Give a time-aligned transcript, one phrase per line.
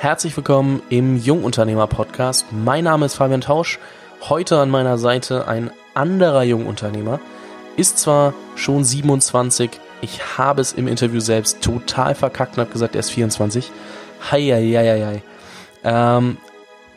[0.00, 2.46] Herzlich willkommen im Jungunternehmer-Podcast.
[2.52, 3.78] Mein Name ist Fabian Tausch.
[4.22, 7.20] Heute an meiner Seite ein anderer Jungunternehmer.
[7.76, 9.68] Ist zwar schon 27,
[10.00, 13.70] ich habe es im Interview selbst total verkackt und habe gesagt, er ist 24.
[14.30, 15.22] Heieieiei.
[15.84, 16.38] Ähm,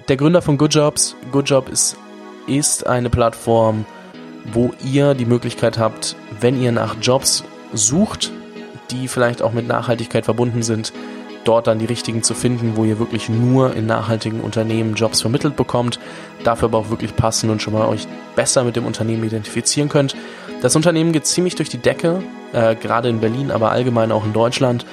[0.07, 1.17] der Gründer von Good Jobs.
[1.69, 1.97] Ist,
[2.47, 3.85] ist eine Plattform,
[4.45, 7.43] wo ihr die Möglichkeit habt, wenn ihr nach Jobs
[7.73, 8.31] sucht,
[8.91, 10.93] die vielleicht auch mit Nachhaltigkeit verbunden sind,
[11.43, 15.55] dort dann die richtigen zu finden, wo ihr wirklich nur in nachhaltigen Unternehmen Jobs vermittelt
[15.55, 15.99] bekommt,
[16.43, 20.15] dafür aber auch wirklich passen und schon mal euch besser mit dem Unternehmen identifizieren könnt.
[20.61, 22.23] Das Unternehmen geht ziemlich durch die Decke,
[22.53, 24.85] äh, gerade in Berlin, aber allgemein auch in Deutschland.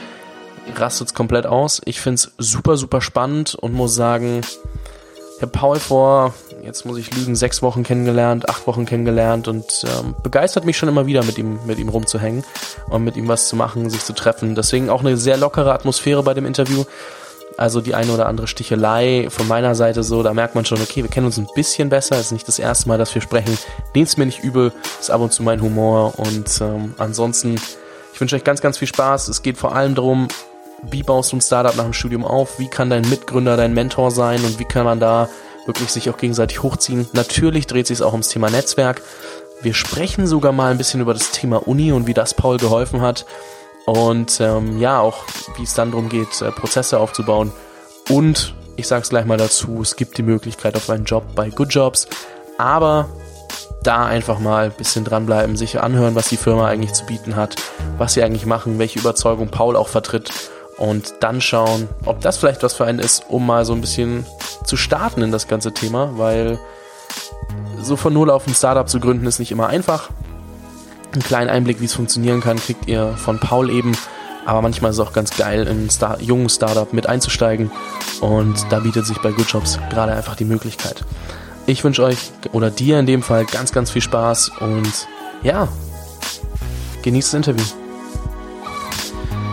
[0.76, 1.80] Rastet es komplett aus.
[1.84, 4.42] Ich finde es super, super spannend und muss sagen,
[5.36, 9.84] ich habe Paul vor, jetzt muss ich lügen, sechs Wochen kennengelernt, acht Wochen kennengelernt und
[9.84, 12.44] ähm, begeistert mich schon immer wieder, mit ihm, mit ihm rumzuhängen
[12.88, 14.54] und mit ihm was zu machen, sich zu treffen.
[14.54, 16.84] Deswegen auch eine sehr lockere Atmosphäre bei dem Interview.
[17.56, 21.02] Also die eine oder andere Stichelei von meiner Seite so, da merkt man schon, okay,
[21.02, 22.16] wir kennen uns ein bisschen besser.
[22.16, 23.58] Es ist nicht das erste Mal, dass wir sprechen.
[23.94, 26.18] Nehmt's mir nicht übel, ist ab und zu mein Humor.
[26.18, 27.56] Und ähm, ansonsten,
[28.14, 29.28] ich wünsche euch ganz, ganz viel Spaß.
[29.28, 30.28] Es geht vor allem darum,
[30.82, 32.58] wie baust du ein Startup nach dem Studium auf?
[32.58, 35.28] Wie kann dein Mitgründer dein Mentor sein und wie kann man da
[35.66, 37.08] wirklich sich auch gegenseitig hochziehen?
[37.12, 39.02] Natürlich dreht sich es auch ums Thema Netzwerk.
[39.62, 43.02] Wir sprechen sogar mal ein bisschen über das Thema Uni und wie das Paul geholfen
[43.02, 43.26] hat.
[43.86, 45.24] Und ähm, ja, auch
[45.56, 47.52] wie es dann darum geht, äh, Prozesse aufzubauen.
[48.08, 51.50] Und ich sage es gleich mal dazu, es gibt die Möglichkeit auf einen Job bei
[51.50, 52.08] Good Jobs.
[52.58, 53.08] Aber
[53.82, 57.56] da einfach mal ein bisschen dranbleiben, sich anhören, was die Firma eigentlich zu bieten hat,
[57.98, 60.30] was sie eigentlich machen, welche Überzeugung Paul auch vertritt
[60.80, 64.24] und dann schauen, ob das vielleicht was für einen ist, um mal so ein bisschen
[64.64, 66.58] zu starten in das ganze Thema, weil
[67.82, 70.08] so von Null auf ein Startup zu gründen ist nicht immer einfach.
[71.12, 73.92] Einen kleinen Einblick, wie es funktionieren kann, kriegt ihr von Paul eben.
[74.46, 77.70] Aber manchmal ist es auch ganz geil, in ein Star jungen Startup mit einzusteigen.
[78.22, 81.04] Und da bietet sich bei Good Jobs gerade einfach die Möglichkeit.
[81.66, 85.08] Ich wünsche euch oder dir in dem Fall ganz, ganz viel Spaß und
[85.42, 85.68] ja,
[87.02, 87.79] genießt das Interview.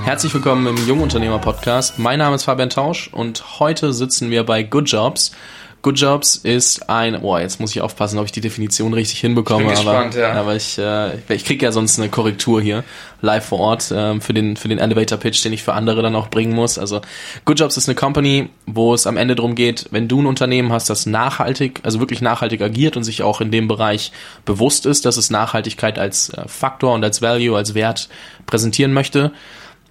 [0.07, 1.99] Herzlich willkommen im Jungunternehmer Podcast.
[1.99, 5.33] Mein Name ist Fabian Tausch und heute sitzen wir bei Good Jobs.
[5.81, 9.65] Good Jobs ist ein, boah, jetzt muss ich aufpassen, ob ich die Definition richtig hinbekomme,
[9.65, 10.31] ich bin aber, gespannt, ja.
[10.31, 12.85] aber ich, äh, ich kriege ja sonst eine Korrektur hier
[13.21, 16.15] live vor Ort ähm, für den für den Elevator Pitch, den ich für andere dann
[16.15, 16.79] auch bringen muss.
[16.79, 17.01] Also
[17.43, 20.71] Good Jobs ist eine Company, wo es am Ende darum geht, wenn du ein Unternehmen
[20.71, 24.13] hast, das nachhaltig, also wirklich nachhaltig agiert und sich auch in dem Bereich
[24.45, 28.07] bewusst ist, dass es Nachhaltigkeit als äh, Faktor und als Value, als Wert
[28.45, 29.33] präsentieren möchte,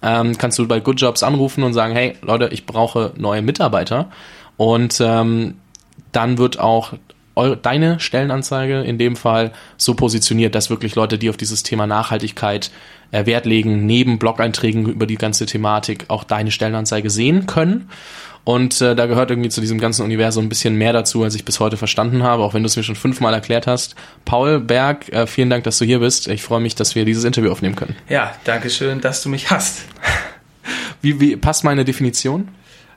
[0.01, 4.09] ähm, kannst du bei Good Jobs anrufen und sagen, hey Leute, ich brauche neue Mitarbeiter.
[4.57, 5.55] Und ähm,
[6.11, 6.93] dann wird auch
[7.35, 11.87] eure, deine Stellenanzeige in dem Fall so positioniert, dass wirklich Leute, die auf dieses Thema
[11.87, 12.71] Nachhaltigkeit
[13.11, 17.89] äh, Wert legen, neben Blog-Einträgen über die ganze Thematik auch deine Stellenanzeige sehen können.
[18.47, 21.43] Und äh, da gehört irgendwie zu diesem ganzen Universum ein bisschen mehr dazu, als ich
[21.43, 23.95] bis heute verstanden habe, auch wenn du es mir schon fünfmal erklärt hast.
[24.23, 26.29] Paul Berg, äh, vielen Dank, dass du hier bist.
[26.29, 27.97] Ich freue mich, dass wir dieses Interview aufnehmen können.
[28.07, 29.81] Ja, danke schön, dass du mich hast.
[31.01, 32.47] Wie, wie passt meine Definition?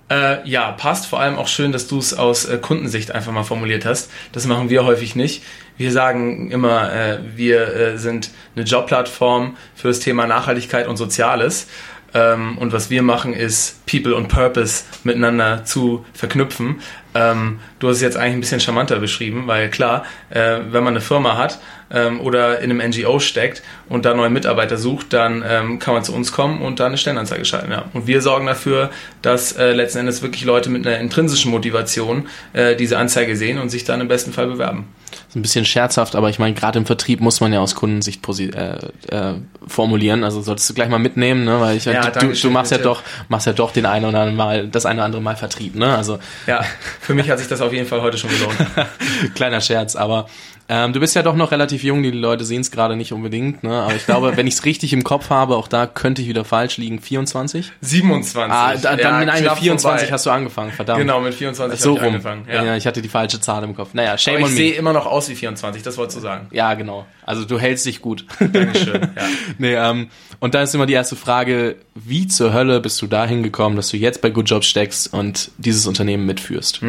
[0.08, 1.06] Äh, ja, passt.
[1.06, 4.10] Vor allem auch schön, dass du es aus äh, Kundensicht einfach mal formuliert hast.
[4.32, 5.42] Das machen wir häufig nicht.
[5.76, 11.68] Wir sagen immer, äh, wir äh, sind eine Jobplattform für das Thema Nachhaltigkeit und Soziales.
[12.14, 16.80] Ähm, und was wir machen, ist People und Purpose miteinander zu verknüpfen.
[17.14, 20.94] Ähm, du hast es jetzt eigentlich ein bisschen charmanter beschrieben, weil klar, äh, wenn man
[20.94, 21.58] eine Firma hat
[21.90, 26.04] ähm, oder in einem NGO steckt und da neue Mitarbeiter sucht, dann ähm, kann man
[26.04, 27.72] zu uns kommen und da eine Stellenanzeige schalten.
[27.72, 27.84] Ja.
[27.92, 28.90] Und wir sorgen dafür,
[29.22, 33.70] dass äh, letzten Endes wirklich Leute mit einer intrinsischen Motivation äh, diese Anzeige sehen und
[33.70, 34.88] sich dann im besten Fall bewerben.
[35.10, 37.74] Das ist ein bisschen scherzhaft, aber ich meine, gerade im Vertrieb muss man ja aus
[37.74, 38.78] Kundensicht äh,
[39.08, 39.34] äh,
[39.66, 40.24] formulieren.
[40.24, 41.60] Also solltest du gleich mal mitnehmen, ne?
[41.60, 44.36] Weil ich, Ja, du, du machst ja doch, machst ja doch den einen oder anderen
[44.36, 45.96] Mal, das eine oder andere Mal Vertrieb, ne?
[45.96, 46.64] Also Ja,
[47.00, 48.56] für mich hat sich das auf jeden Fall heute schon gelohnt.
[49.34, 50.28] kleiner Scherz, aber
[50.72, 53.64] ähm, du bist ja doch noch relativ jung, die Leute sehen es gerade nicht unbedingt,
[53.64, 53.82] ne?
[53.82, 56.44] Aber ich glaube, wenn ich es richtig im Kopf habe, auch da könnte ich wieder
[56.44, 57.00] falsch liegen.
[57.00, 57.72] 24?
[57.80, 58.52] 27.
[58.54, 60.12] Ah, da, dann Ja, nein, mit knapp 24 vorbei.
[60.12, 61.00] hast du angefangen, verdammt.
[61.00, 62.14] Genau, mit 24 so habe ich rum.
[62.14, 62.46] angefangen.
[62.48, 62.64] Ja.
[62.64, 62.76] Ja.
[62.76, 63.94] ich hatte die falsche Zahl im Kopf.
[63.94, 64.64] Naja, shame Aber on ich me.
[64.64, 66.46] sehe immer noch aus wie 24, das wolltest du sagen.
[66.52, 67.04] Ja, genau.
[67.26, 68.24] Also du hältst dich gut.
[68.38, 69.00] Dankeschön.
[69.00, 69.22] Ja.
[69.58, 70.08] nee, ähm,
[70.38, 73.88] und da ist immer die erste Frage, wie zur Hölle bist du dahin gekommen, dass
[73.88, 76.80] du jetzt bei Good Jobs steckst und dieses Unternehmen mitführst?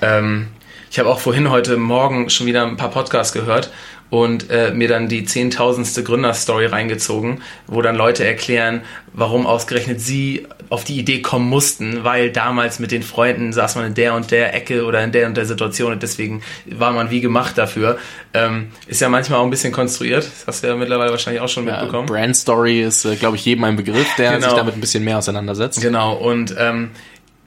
[0.00, 0.46] Ähm,
[0.92, 3.70] ich habe auch vorhin heute Morgen schon wieder ein paar Podcasts gehört
[4.10, 8.82] und äh, mir dann die zehntausendste Gründerstory reingezogen, wo dann Leute erklären,
[9.14, 13.86] warum ausgerechnet sie auf die Idee kommen mussten, weil damals mit den Freunden saß man
[13.86, 17.10] in der und der Ecke oder in der und der Situation und deswegen war man
[17.10, 17.96] wie gemacht dafür.
[18.34, 21.48] Ähm, ist ja manchmal auch ein bisschen konstruiert, das hast du ja mittlerweile wahrscheinlich auch
[21.48, 22.06] schon mitbekommen.
[22.08, 24.48] Äh, Brand Story ist, äh, glaube ich, jedem ein Begriff, der Genau.
[24.48, 25.80] sich damit ein bisschen mehr auseinandersetzt.
[25.80, 26.90] Genau, und ähm,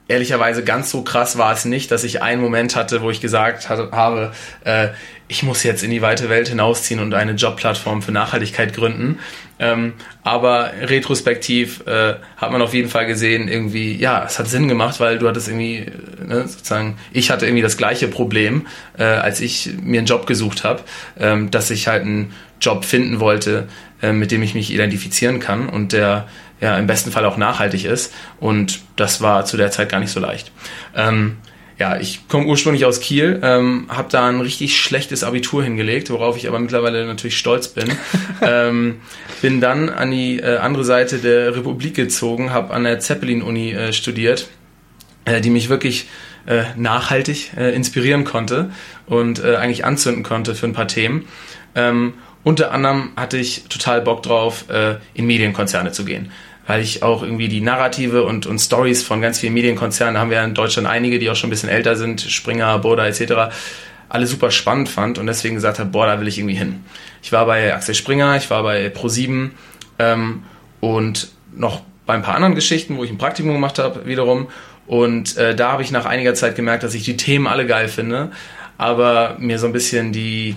[0.08, 3.68] ehrlicherweise ganz so krass war es nicht, dass ich einen Moment hatte, wo ich gesagt
[3.68, 4.32] hatte, habe,
[4.64, 4.88] äh,
[5.28, 9.18] ich muss jetzt in die weite Welt hinausziehen und eine Jobplattform für Nachhaltigkeit gründen.
[9.58, 14.68] Ähm, aber retrospektiv äh, hat man auf jeden Fall gesehen, irgendwie, ja, es hat Sinn
[14.68, 18.66] gemacht, weil du hattest irgendwie, äh, ne, sozusagen, ich hatte irgendwie das gleiche Problem,
[18.98, 20.82] äh, als ich mir einen Job gesucht habe,
[21.18, 23.66] ähm, dass ich halt einen Job finden wollte,
[24.02, 26.28] äh, mit dem ich mich identifizieren kann und der
[26.60, 28.12] ja im besten Fall auch nachhaltig ist.
[28.40, 30.52] Und das war zu der Zeit gar nicht so leicht.
[30.94, 31.36] Ähm,
[31.78, 36.38] ja, ich komme ursprünglich aus Kiel, ähm, habe da ein richtig schlechtes Abitur hingelegt, worauf
[36.38, 37.92] ich aber mittlerweile natürlich stolz bin.
[38.40, 39.00] ähm,
[39.42, 43.92] bin dann an die äh, andere Seite der Republik gezogen, habe an der Zeppelin-Uni äh,
[43.92, 44.48] studiert,
[45.26, 46.08] äh, die mich wirklich
[46.46, 48.70] äh, nachhaltig äh, inspirieren konnte
[49.06, 51.26] und äh, eigentlich anzünden konnte für ein paar Themen.
[51.74, 52.14] Ähm,
[52.46, 56.30] unter anderem hatte ich total Bock drauf, äh, in Medienkonzerne zu gehen.
[56.64, 60.44] Weil ich auch irgendwie die Narrative und, und Stories von ganz vielen Medienkonzernen, haben wir
[60.44, 63.52] in Deutschland einige, die auch schon ein bisschen älter sind, Springer, Boda etc.,
[64.08, 66.84] alle super spannend fand und deswegen gesagt habe, boah, da will ich irgendwie hin.
[67.20, 69.50] Ich war bei Axel Springer, ich war bei Pro7
[69.98, 70.44] ähm,
[70.78, 74.46] und noch bei ein paar anderen Geschichten, wo ich ein Praktikum gemacht habe, wiederum.
[74.86, 77.88] Und äh, da habe ich nach einiger Zeit gemerkt, dass ich die Themen alle geil
[77.88, 78.30] finde,
[78.78, 80.54] aber mir so ein bisschen die,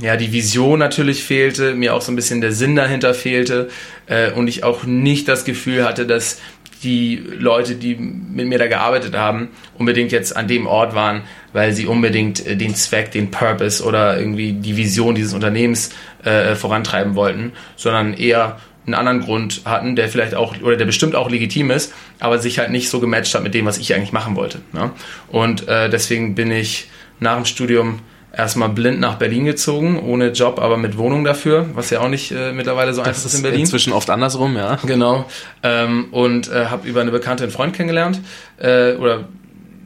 [0.00, 3.68] ja, die Vision natürlich fehlte, mir auch so ein bisschen der Sinn dahinter fehlte
[4.06, 6.40] äh, und ich auch nicht das Gefühl hatte, dass
[6.82, 11.22] die Leute, die mit mir da gearbeitet haben, unbedingt jetzt an dem Ort waren,
[11.52, 15.90] weil sie unbedingt äh, den Zweck, den Purpose oder irgendwie die Vision dieses Unternehmens
[16.24, 21.14] äh, vorantreiben wollten, sondern eher einen anderen Grund hatten, der vielleicht auch oder der bestimmt
[21.14, 24.12] auch legitim ist, aber sich halt nicht so gematcht hat mit dem, was ich eigentlich
[24.12, 24.60] machen wollte.
[24.72, 24.90] Ne?
[25.28, 26.88] Und äh, deswegen bin ich
[27.18, 28.00] nach dem Studium
[28.36, 32.32] erstmal blind nach Berlin gezogen, ohne Job, aber mit Wohnung dafür, was ja auch nicht
[32.32, 33.60] äh, mittlerweile so einfach ist in Berlin.
[33.60, 34.78] Inzwischen oft andersrum, ja.
[34.86, 35.26] Genau.
[35.62, 38.20] Ähm, und äh, habe über eine Bekannte einen Freund kennengelernt,
[38.58, 39.28] äh, oder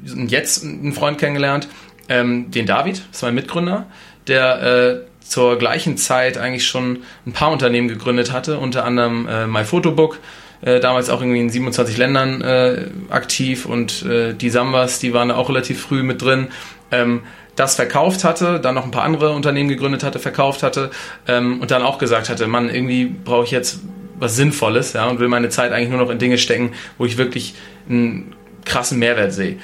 [0.05, 1.69] jetzt einen Freund kennengelernt,
[2.09, 3.87] ähm, den David, das ist mein Mitgründer,
[4.27, 9.47] der äh, zur gleichen Zeit eigentlich schon ein paar Unternehmen gegründet hatte, unter anderem äh,
[9.47, 10.19] MyPhotobook,
[10.63, 15.49] äh, damals auch irgendwie in 27 Ländern äh, aktiv und die Sambas, die waren auch
[15.49, 16.49] relativ früh mit drin.
[16.91, 17.23] Ähm,
[17.59, 20.91] das verkauft hatte, dann noch ein paar andere Unternehmen gegründet hatte, verkauft hatte
[21.27, 23.81] ähm, und dann auch gesagt hatte, Mann, irgendwie brauche ich jetzt
[24.19, 27.19] was Sinnvolles ja, und will meine Zeit eigentlich nur noch in Dinge stecken, wo ich
[27.19, 27.55] wirklich
[27.89, 28.35] einen
[28.65, 29.59] krassen Mehrwert sehe.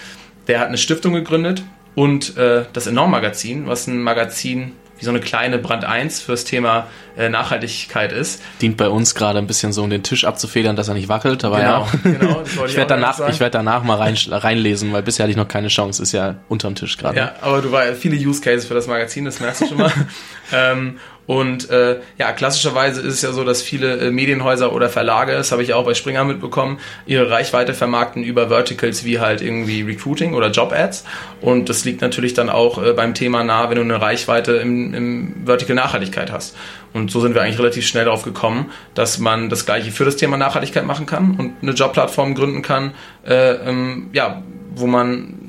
[0.49, 1.63] Der hat eine Stiftung gegründet
[1.95, 4.73] und äh, das Enorm Magazin, was ein Magazin
[5.05, 6.87] wie so eine kleine Brand 1 fürs Thema
[7.19, 8.43] äh, Nachhaltigkeit ist.
[8.63, 11.45] Dient bei uns gerade ein bisschen so, um den Tisch abzufedern, dass er nicht wackelt.
[11.45, 12.11] Aber genau, ja.
[12.11, 12.43] genau.
[12.45, 15.47] ich, ich werde danach, ich werd danach mal rein, reinlesen, weil bisher hatte ich noch
[15.47, 16.03] keine Chance.
[16.03, 17.19] Ist ja unterm Tisch gerade.
[17.19, 19.93] Ja, aber du war viele Use Cases für das Magazin, das merkst du schon mal.
[20.53, 25.33] ähm, und äh, ja, klassischerweise ist es ja so, dass viele äh, Medienhäuser oder Verlage,
[25.33, 29.83] das habe ich auch bei Springer mitbekommen, ihre Reichweite vermarkten über Verticals wie halt irgendwie
[29.83, 31.05] Recruiting oder Job-Ads.
[31.41, 34.93] Und das liegt natürlich dann auch äh, beim Thema nah, wenn du eine Reichweite im,
[34.93, 36.57] im Vertical Nachhaltigkeit hast.
[36.93, 40.17] Und so sind wir eigentlich relativ schnell darauf gekommen, dass man das Gleiche für das
[40.17, 42.93] Thema Nachhaltigkeit machen kann und eine Jobplattform gründen kann,
[43.27, 44.43] äh, ähm, ja,
[44.75, 45.41] wo man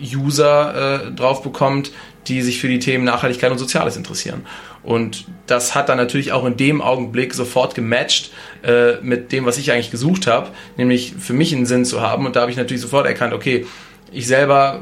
[0.00, 1.90] User äh, drauf bekommt,
[2.28, 4.46] die sich für die Themen Nachhaltigkeit und Soziales interessieren.
[4.82, 8.30] Und das hat dann natürlich auch in dem Augenblick sofort gematcht
[8.62, 12.26] äh, mit dem, was ich eigentlich gesucht habe, nämlich für mich einen Sinn zu haben.
[12.26, 13.66] Und da habe ich natürlich sofort erkannt, okay,
[14.12, 14.80] ich selber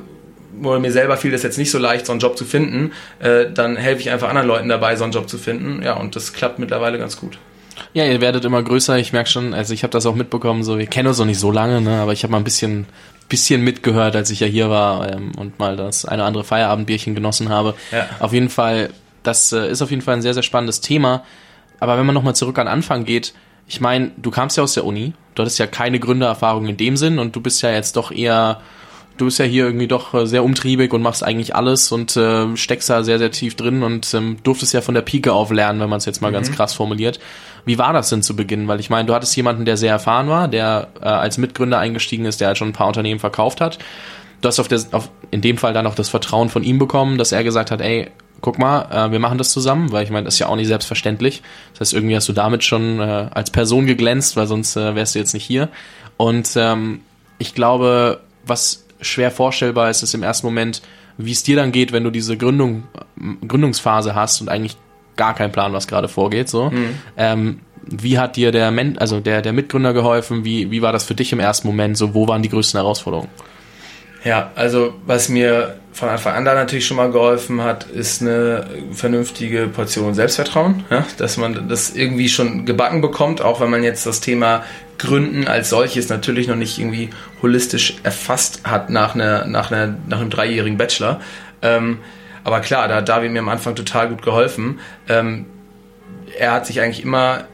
[0.63, 3.47] oder mir selber fiel das jetzt nicht so leicht, so einen Job zu finden, äh,
[3.53, 5.83] dann helfe ich einfach anderen Leuten dabei, so einen Job zu finden.
[5.83, 7.39] Ja, und das klappt mittlerweile ganz gut.
[7.93, 8.99] Ja, ihr werdet immer größer.
[8.99, 11.41] Ich merke schon, also ich habe das auch mitbekommen, so wir kennen uns noch nicht
[11.41, 12.87] so lange, ne, aber ich habe mal ein bisschen
[13.29, 17.15] bisschen mitgehört, als ich ja hier war ähm, und mal das eine oder andere Feierabendbierchen
[17.15, 17.75] genossen habe.
[17.91, 18.07] Ja.
[18.21, 18.91] Auf jeden Fall,
[19.23, 21.25] das äh, ist auf jeden Fall ein sehr, sehr spannendes Thema.
[21.81, 23.35] Aber wenn man nochmal zurück an Anfang geht,
[23.67, 26.97] ich meine, du kamst ja aus der Uni, du hattest ja keine Gründererfahrung in dem
[26.97, 28.61] Sinn und du bist ja jetzt doch eher,
[29.17, 32.57] du bist ja hier irgendwie doch äh, sehr umtriebig und machst eigentlich alles und äh,
[32.57, 35.81] steckst da sehr, sehr tief drin und ähm, durftest ja von der Pike auf lernen,
[35.81, 36.35] wenn man es jetzt mal mhm.
[36.35, 37.21] ganz krass formuliert.
[37.65, 38.69] Wie war das denn zu Beginn?
[38.69, 42.25] Weil ich meine, du hattest jemanden, der sehr erfahren war, der äh, als Mitgründer eingestiegen
[42.27, 43.79] ist, der halt schon ein paar Unternehmen verkauft hat.
[44.41, 47.17] Du hast auf der, auf, in dem Fall dann auch das Vertrauen von ihm bekommen,
[47.17, 48.11] dass er gesagt hat, ey,
[48.43, 50.67] guck mal, äh, wir machen das zusammen, weil ich meine, das ist ja auch nicht
[50.67, 51.43] selbstverständlich.
[51.73, 55.15] Das heißt, irgendwie hast du damit schon äh, als Person geglänzt, weil sonst äh, wärst
[55.15, 55.71] du jetzt nicht hier.
[56.19, 57.01] Und ähm,
[57.39, 60.83] ich glaube, was schwer vorstellbar ist, ist im ersten Moment,
[61.17, 62.85] wie es dir dann geht, wenn du diese Gründung,
[63.47, 64.77] Gründungsphase hast und eigentlich
[65.17, 66.49] gar keinen Plan, was gerade vorgeht.
[66.49, 66.71] So.
[66.71, 66.99] Mhm.
[67.17, 70.45] Ähm, wie hat dir der, Men also der, der Mitgründer geholfen?
[70.45, 71.97] Wie, wie war das für dich im ersten Moment?
[71.97, 73.29] So, wo waren die größten Herausforderungen?
[74.25, 78.67] Ja, also was mir von Anfang an da natürlich schon mal geholfen hat, ist eine
[78.91, 81.07] vernünftige Portion Selbstvertrauen, ja?
[81.19, 84.65] dass man das irgendwie schon gebacken bekommt, auch wenn man jetzt das Thema
[84.97, 87.11] Gründen als solches natürlich noch nicht irgendwie
[87.43, 91.21] holistisch erfasst hat nach, einer, nach, einer, nach einem dreijährigen Bachelor.
[91.61, 91.99] Ähm,
[92.45, 94.81] aber klar, da hat David mir am Anfang total gut geholfen.
[95.09, 95.47] Ähm,
[96.39, 97.47] er hat sich eigentlich immer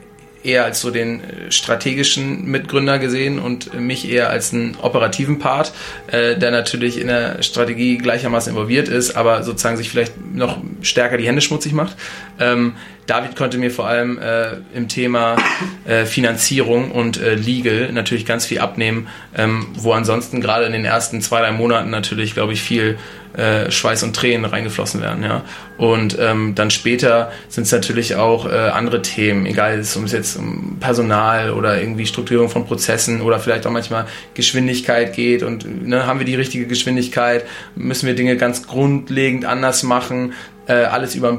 [0.42, 5.72] eher als so den äh, strategischen Mitgründer gesehen und mich eher als einen operativen Part,
[6.06, 11.18] äh, der natürlich in der Strategie gleichermaßen involviert ist, aber sozusagen sich vielleicht noch stärker
[11.18, 11.96] die Hände schmutzig macht.
[12.38, 12.74] Ähm,
[13.06, 15.36] David konnte mir vor allem äh, im Thema
[15.84, 20.84] äh, Finanzierung und äh, Legal natürlich ganz viel abnehmen, ähm, wo ansonsten gerade in den
[20.84, 22.98] ersten zwei, drei Monaten natürlich, glaube ich, viel
[23.36, 25.22] äh, Schweiß und Tränen reingeflossen werden.
[25.22, 25.42] Ja?
[25.78, 30.78] Und ähm, dann später sind es natürlich auch äh, andere Themen, egal es jetzt um
[30.80, 36.18] Personal oder irgendwie Strukturierung von Prozessen oder vielleicht auch manchmal Geschwindigkeit geht und ne, haben
[36.18, 37.44] wir die richtige Geschwindigkeit,
[37.76, 40.32] müssen wir Dinge ganz grundlegend anders machen,
[40.66, 41.32] äh, alles, über,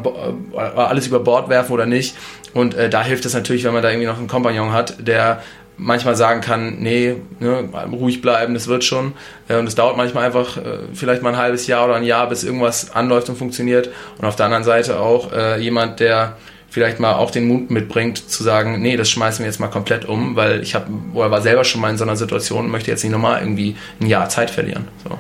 [0.54, 2.16] äh, alles über Bord werfen oder nicht.
[2.54, 5.42] Und äh, da hilft es natürlich, wenn man da irgendwie noch einen Kompagnon hat, der
[5.82, 9.14] manchmal sagen kann, nee, ne, ruhig bleiben, das wird schon.
[9.48, 12.30] Äh, und es dauert manchmal einfach äh, vielleicht mal ein halbes Jahr oder ein Jahr,
[12.30, 13.90] bis irgendwas anläuft und funktioniert.
[14.18, 16.38] Und auf der anderen Seite auch äh, jemand, der
[16.70, 20.06] vielleicht mal auch den Mut mitbringt, zu sagen, nee, das schmeißen wir jetzt mal komplett
[20.06, 22.90] um, weil ich habe, oder war selber schon mal in so einer Situation und möchte
[22.92, 24.88] jetzt nicht nochmal irgendwie ein Jahr Zeit verlieren.
[25.04, 25.20] So.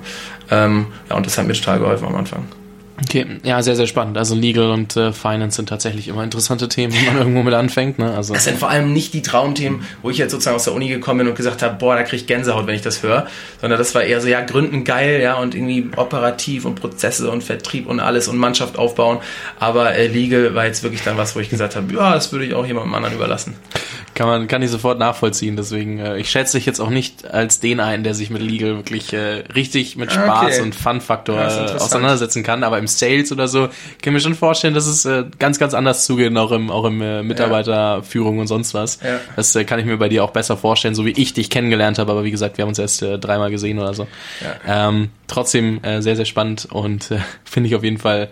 [0.49, 2.47] Ähm, ja, und das hat mir total geholfen am Anfang.
[3.03, 4.17] Okay, ja, sehr, sehr spannend.
[4.17, 7.99] Also Legal und äh, Finance sind tatsächlich immer interessante Themen, wenn man irgendwo mit anfängt.
[7.99, 8.13] Ne?
[8.15, 10.87] Also, das sind vor allem nicht die Traumthemen, wo ich jetzt sozusagen aus der Uni
[10.87, 13.27] gekommen bin und gesagt habe, boah, da kriege ich Gänsehaut, wenn ich das höre.
[13.59, 17.43] Sondern das war eher so, ja, Gründen geil, ja, und irgendwie operativ und Prozesse und
[17.43, 19.19] Vertrieb und alles und Mannschaft aufbauen.
[19.59, 22.45] Aber äh, Legal war jetzt wirklich dann was, wo ich gesagt habe, ja, das würde
[22.45, 23.55] ich auch jemandem anderen überlassen.
[24.13, 25.55] Kann man, kann ich sofort nachvollziehen.
[25.55, 28.75] Deswegen, äh, ich schätze dich jetzt auch nicht als den ein, der sich mit Legal
[28.75, 30.61] wirklich äh, richtig mit Spaß okay.
[30.61, 32.63] und Fun-Faktor äh, auseinandersetzen kann.
[32.63, 33.69] Aber im Sales oder so,
[34.01, 37.01] kann mir schon vorstellen, dass es äh, ganz, ganz anders zugeht, auch im, auch im
[37.01, 38.99] äh, Mitarbeiterführung und sonst was.
[39.01, 39.19] Ja.
[39.35, 41.99] Das äh, kann ich mir bei dir auch besser vorstellen, so wie ich dich kennengelernt
[41.99, 42.11] habe.
[42.11, 44.07] Aber wie gesagt, wir haben uns erst äh, dreimal gesehen oder so.
[44.41, 44.89] Ja.
[44.89, 48.29] Ähm, trotzdem äh, sehr, sehr spannend und äh, finde ich auf jeden Fall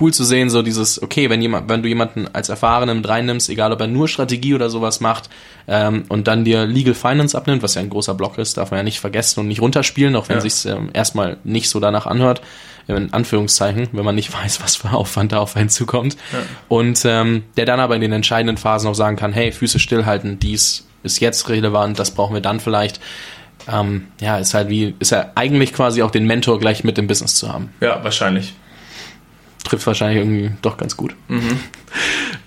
[0.00, 3.48] cool zu sehen, so dieses, okay, wenn jemand, wenn du jemanden als Erfahrenen mit reinnimmst,
[3.48, 5.30] egal ob er nur Strategie oder sowas macht,
[5.66, 8.78] ähm, und dann dir Legal Finance abnimmt, was ja ein großer Block ist, darf man
[8.78, 10.40] ja nicht vergessen und nicht runterspielen, auch wenn ja.
[10.42, 12.42] sich's ähm, erstmal nicht so danach anhört,
[12.86, 16.16] in Anführungszeichen, wenn man nicht weiß, was für Aufwand da auf einen zukommt.
[16.32, 16.38] Ja.
[16.68, 20.38] Und ähm, der dann aber in den entscheidenden Phasen auch sagen kann, hey, Füße stillhalten,
[20.38, 23.00] dies ist jetzt relevant, das brauchen wir dann vielleicht.
[23.70, 27.06] Ähm, ja, ist halt wie, ist ja eigentlich quasi auch den Mentor gleich mit dem
[27.06, 27.72] Business zu haben.
[27.80, 28.54] Ja, wahrscheinlich
[29.64, 31.14] trifft wahrscheinlich irgendwie doch ganz gut.
[31.28, 31.60] Mhm.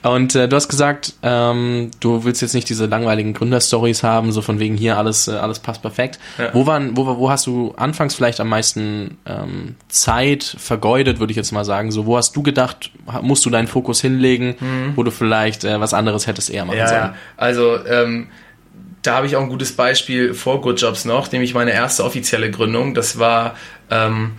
[0.04, 4.42] Und äh, du hast gesagt, ähm, du willst jetzt nicht diese langweiligen Gründerstories haben, so
[4.42, 6.20] von wegen hier alles äh, alles passt perfekt.
[6.38, 6.50] Ja.
[6.54, 11.38] Wo waren wo wo hast du anfangs vielleicht am meisten ähm, Zeit vergeudet, würde ich
[11.38, 11.92] jetzt mal sagen.
[11.92, 12.92] So wo hast du gedacht,
[13.22, 14.94] musst du deinen Fokus hinlegen, mhm.
[14.96, 17.02] wo du vielleicht äh, was anderes hättest eher machen ja, sollen?
[17.02, 17.16] Ja.
[17.38, 18.28] Also ähm,
[19.02, 22.52] da habe ich auch ein gutes Beispiel vor Good Jobs noch, nämlich meine erste offizielle
[22.52, 22.94] Gründung.
[22.94, 23.56] Das war
[23.90, 24.34] ähm,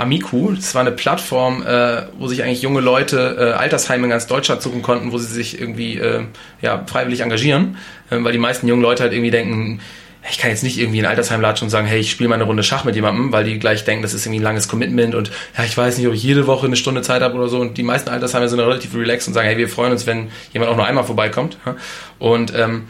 [0.00, 0.52] Amiku.
[0.52, 4.62] Das war eine Plattform, äh, wo sich eigentlich junge Leute äh, Altersheime in ganz Deutschland
[4.62, 6.24] suchen konnten, wo sie sich irgendwie äh,
[6.62, 7.76] ja, freiwillig engagieren,
[8.10, 9.80] äh, weil die meisten jungen Leute halt irgendwie denken,
[10.30, 12.44] ich kann jetzt nicht irgendwie in Altersheim latschen und sagen, hey, ich spiele mal eine
[12.44, 15.30] Runde Schach mit jemandem, weil die gleich denken, das ist irgendwie ein langes Commitment und
[15.56, 17.58] ja, ich weiß nicht, ob ich jede Woche eine Stunde Zeit habe oder so.
[17.58, 20.70] Und die meisten Altersheime sind relativ relaxed und sagen, hey, wir freuen uns, wenn jemand
[20.70, 21.56] auch nur einmal vorbeikommt.
[22.18, 22.84] Und ähm,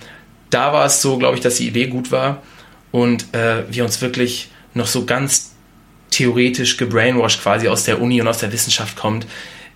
[0.51, 2.43] da war es so, glaube ich, dass die Idee gut war
[2.91, 5.50] und äh, wir uns wirklich noch so ganz
[6.11, 9.27] theoretisch gebrainwashed quasi aus der Uni und aus der Wissenschaft kommt,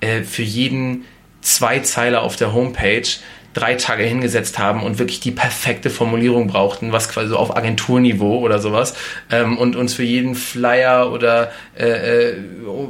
[0.00, 1.04] äh, für jeden
[1.40, 3.06] Zweizeiler auf der Homepage
[3.54, 8.40] drei Tage hingesetzt haben und wirklich die perfekte Formulierung brauchten, was quasi so auf Agenturniveau
[8.40, 8.94] oder sowas
[9.30, 12.36] ähm, und uns für jeden Flyer oder äh, äh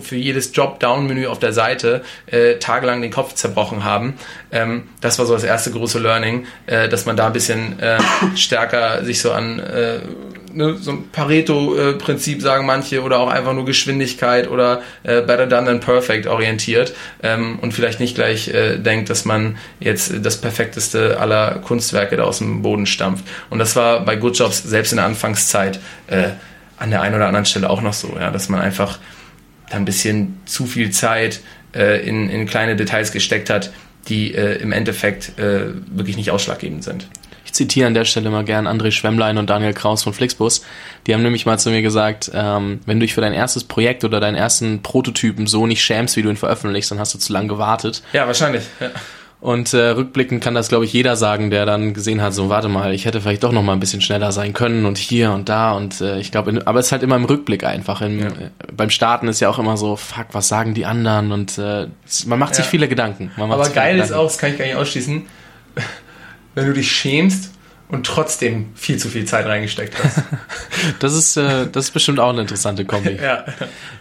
[0.01, 4.15] für jedes Drop-Down-Menü auf der Seite äh, tagelang den Kopf zerbrochen haben.
[4.51, 7.99] Ähm, das war so das erste große Learning, äh, dass man da ein bisschen äh,
[8.35, 9.99] stärker sich so an äh,
[10.55, 15.67] ne, so ein Pareto-Prinzip sagen manche oder auch einfach nur Geschwindigkeit oder äh, better done
[15.67, 21.19] than perfect orientiert ähm, und vielleicht nicht gleich äh, denkt, dass man jetzt das perfekteste
[21.21, 23.25] aller Kunstwerke da aus dem Boden stampft.
[23.51, 26.31] Und das war bei Good Jobs selbst in der Anfangszeit äh,
[26.77, 28.99] an der einen oder anderen Stelle auch noch so, ja, dass man einfach
[29.71, 31.41] ein bisschen zu viel Zeit
[31.75, 33.73] äh, in, in kleine Details gesteckt hat,
[34.09, 37.09] die äh, im Endeffekt äh, wirklich nicht ausschlaggebend sind
[37.55, 40.63] zitiere an der Stelle mal gern André Schwemmlein und Daniel Kraus von Flixbus.
[41.07, 44.05] Die haben nämlich mal zu mir gesagt, ähm, wenn du dich für dein erstes Projekt
[44.05, 47.33] oder deinen ersten Prototypen so nicht schämst, wie du ihn veröffentlichst, dann hast du zu
[47.33, 48.03] lange gewartet.
[48.13, 48.65] Ja, wahrscheinlich.
[48.81, 48.91] Ja.
[49.45, 52.69] Und äh, rückblickend kann das, glaube ich, jeder sagen, der dann gesehen hat, so warte
[52.69, 55.51] mal, ich hätte vielleicht doch noch mal ein bisschen schneller sein können und hier und
[55.51, 58.01] da und äh, ich glaube, aber es ist halt immer im Rückblick einfach.
[58.01, 58.29] Im, ja.
[58.29, 61.89] äh, beim Starten ist ja auch immer so, fuck, was sagen die anderen und äh,
[62.25, 63.33] man macht sich viele Gedanken.
[63.37, 65.27] aber geil ist auch, das kann ich gar nicht ausschließen,
[66.55, 67.55] wenn du dich schämst
[67.89, 70.23] und trotzdem viel zu viel Zeit reingesteckt hast.
[71.01, 73.19] das ist äh, das ist bestimmt auch eine interessante Kombi.
[73.23, 73.45] ja.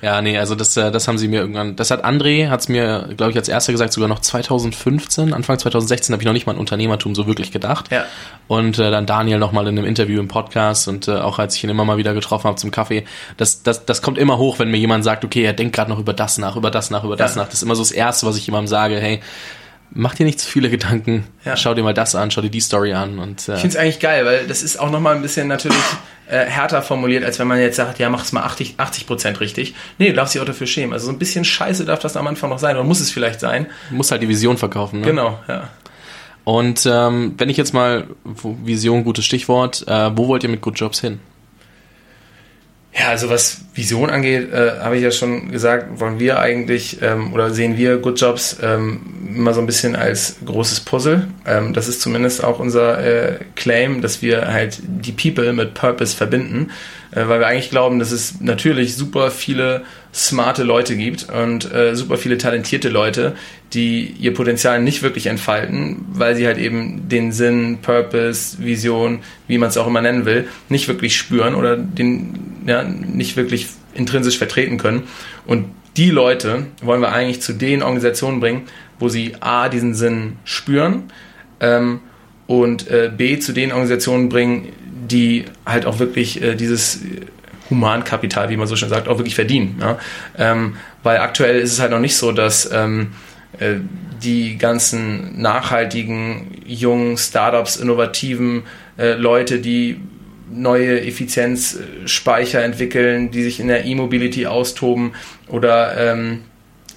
[0.01, 3.09] Ja, nee, also das äh, das haben sie mir irgendwann, das hat André hat's mir,
[3.17, 6.53] glaube ich, als erster gesagt, sogar noch 2015, Anfang 2016 habe ich noch nicht mal
[6.53, 7.91] an Unternehmertum so wirklich gedacht.
[7.91, 8.05] Ja.
[8.47, 11.55] Und äh, dann Daniel noch mal in einem Interview im Podcast und äh, auch als
[11.55, 13.03] ich ihn immer mal wieder getroffen habe zum Kaffee,
[13.37, 15.99] das das das kommt immer hoch, wenn mir jemand sagt, okay, er denkt gerade noch
[15.99, 17.41] über das nach, über das nach, über das ja.
[17.41, 17.47] nach.
[17.47, 19.19] Das ist immer so das erste, was ich jemandem sage, hey,
[19.93, 21.25] mach dir nicht zu viele Gedanken.
[21.45, 21.55] Ja.
[21.55, 23.19] Schau dir mal das an, schau dir die Story an.
[23.19, 25.77] Und, äh ich finde es eigentlich geil, weil das ist auch nochmal ein bisschen natürlich
[26.27, 29.39] äh, härter formuliert, als wenn man jetzt sagt, ja, mach es mal 80, 80 Prozent
[29.39, 29.75] richtig.
[29.99, 30.93] Nee, du darfst dich auch dafür schämen.
[30.93, 33.39] Also so ein bisschen scheiße darf das am Anfang noch sein, oder muss es vielleicht
[33.39, 33.67] sein.
[33.89, 35.01] Du musst halt die Vision verkaufen.
[35.01, 35.07] Ne?
[35.07, 35.69] Genau, ja.
[36.43, 40.79] Und ähm, wenn ich jetzt mal, Vision, gutes Stichwort, äh, wo wollt ihr mit Good
[40.79, 41.19] Jobs hin?
[42.95, 47.33] Ja, also was Vision angeht, äh, habe ich ja schon gesagt, wollen wir eigentlich ähm,
[47.33, 49.01] oder sehen wir Good Jobs ähm,
[49.35, 51.27] immer so ein bisschen als großes Puzzle.
[51.47, 56.15] Ähm, das ist zumindest auch unser äh, Claim, dass wir halt die People mit Purpose
[56.15, 56.69] verbinden,
[57.11, 59.83] äh, weil wir eigentlich glauben, dass es natürlich super viele
[60.13, 63.35] smarte Leute gibt und äh, super viele talentierte Leute,
[63.73, 69.57] die ihr Potenzial nicht wirklich entfalten, weil sie halt eben den Sinn, Purpose, Vision, wie
[69.57, 74.37] man es auch immer nennen will, nicht wirklich spüren oder den ja, nicht wirklich intrinsisch
[74.37, 75.03] vertreten können.
[75.47, 75.65] Und
[75.97, 78.63] die Leute wollen wir eigentlich zu den Organisationen bringen,
[78.99, 81.03] wo sie A, diesen Sinn spüren
[81.59, 81.99] ähm,
[82.45, 84.69] und äh, B, zu den Organisationen bringen,
[85.09, 87.01] die halt auch wirklich äh, dieses
[87.69, 89.77] Humankapital, wie man so schön sagt, auch wirklich verdienen.
[89.79, 89.97] Ja?
[90.37, 93.13] Ähm, weil aktuell ist es halt noch nicht so, dass ähm,
[93.59, 93.75] äh,
[94.23, 98.63] die ganzen nachhaltigen, jungen Startups, innovativen
[98.97, 99.99] äh, Leute, die
[100.51, 105.13] neue Effizienzspeicher entwickeln, die sich in der E-Mobility austoben
[105.47, 106.41] oder ähm,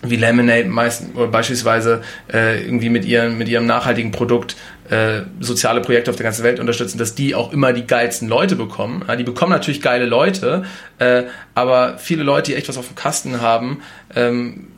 [0.03, 4.57] wie Lemonade meist, oder beispielsweise äh, irgendwie mit, ihren, mit ihrem nachhaltigen Produkt
[4.91, 8.57] äh, soziale Projekte auf der ganzen Welt unterstützen, dass die auch immer die geilsten Leute
[8.57, 9.05] bekommen.
[9.07, 10.65] Ja, die bekommen natürlich geile Leute,
[10.99, 11.25] äh,
[11.55, 13.83] aber viele Leute, die echt was auf dem Kasten haben,
[14.15, 14.69] ähm,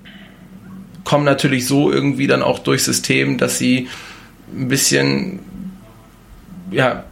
[1.05, 3.88] kommen natürlich so irgendwie dann auch durchs System, dass sie
[4.55, 5.40] ein bisschen
[6.71, 7.05] ja,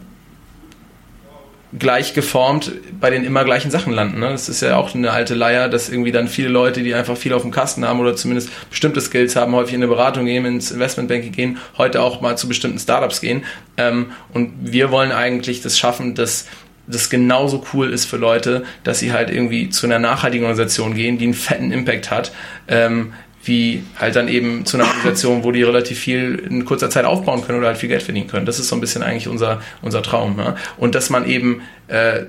[1.78, 4.20] gleich geformt bei den immer gleichen Sachen landen.
[4.20, 4.30] Ne?
[4.30, 7.32] Das ist ja auch eine alte Leier, dass irgendwie dann viele Leute, die einfach viel
[7.32, 10.70] auf dem Kasten haben oder zumindest bestimmte Skills haben, häufig in eine Beratung gehen, ins
[10.70, 13.44] Investmentbanking gehen, heute auch mal zu bestimmten Startups gehen.
[13.76, 16.46] Ähm, und wir wollen eigentlich das schaffen, dass
[16.86, 21.18] das genauso cool ist für Leute, dass sie halt irgendwie zu einer nachhaltigen Organisation gehen,
[21.18, 22.32] die einen fetten Impact hat,
[22.68, 23.12] ähm,
[23.46, 27.42] wie halt dann eben zu einer Organisation, wo die relativ viel in kurzer Zeit aufbauen
[27.44, 28.44] können oder halt viel Geld verdienen können.
[28.44, 30.38] Das ist so ein bisschen eigentlich unser, unser Traum.
[30.38, 30.56] Ja?
[30.76, 32.24] Und dass man eben äh,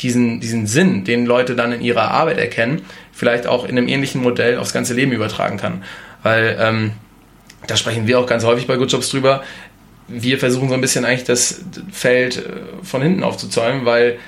[0.00, 4.22] diesen, diesen Sinn, den Leute dann in ihrer Arbeit erkennen, vielleicht auch in einem ähnlichen
[4.22, 5.84] Modell aufs ganze Leben übertragen kann.
[6.22, 6.92] Weil ähm,
[7.66, 9.42] da sprechen wir auch ganz häufig bei Good Jobs drüber.
[10.08, 12.42] Wir versuchen so ein bisschen eigentlich das Feld äh,
[12.82, 14.18] von hinten aufzuzäumen, weil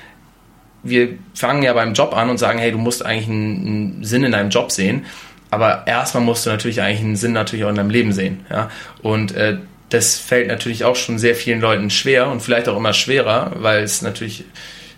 [0.83, 4.23] wir fangen ja beim Job an und sagen, hey, du musst eigentlich einen, einen Sinn
[4.23, 5.05] in deinem Job sehen.
[5.51, 8.45] Aber erstmal musst du natürlich eigentlich einen Sinn natürlich auch in deinem Leben sehen.
[8.49, 8.69] Ja?
[9.01, 9.57] Und äh,
[9.89, 13.83] das fällt natürlich auch schon sehr vielen Leuten schwer und vielleicht auch immer schwerer, weil
[13.83, 14.45] es natürlich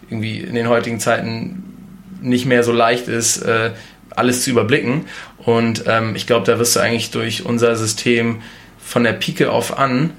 [0.09, 1.63] irgendwie in den heutigen Zeiten
[2.21, 3.71] nicht mehr so leicht ist, äh,
[4.11, 5.05] alles zu überblicken.
[5.39, 8.43] Und ähm, ich glaube, da wirst du eigentlich durch unser System
[8.77, 10.11] von der Pike auf an,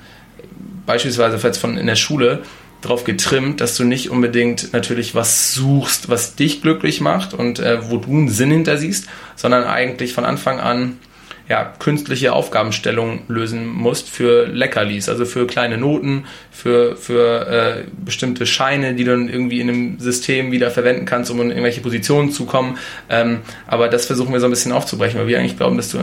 [0.87, 2.42] beispielsweise jetzt von in der Schule,
[2.85, 7.90] darauf getrimmt, dass du nicht unbedingt natürlich was suchst, was dich glücklich macht und äh,
[7.90, 10.99] wo du einen Sinn hinter siehst, sondern eigentlich von Anfang an
[11.48, 18.46] ja, künstliche Aufgabenstellungen lösen musst für Leckerlis, also für kleine Noten, für, für äh, bestimmte
[18.46, 22.30] Scheine, die du dann irgendwie in einem System wieder verwenden kannst, um in irgendwelche Positionen
[22.30, 22.78] zu kommen.
[23.11, 25.98] Ähm, aber das versuchen wir so ein bisschen aufzubrechen, weil wir eigentlich glauben, dass du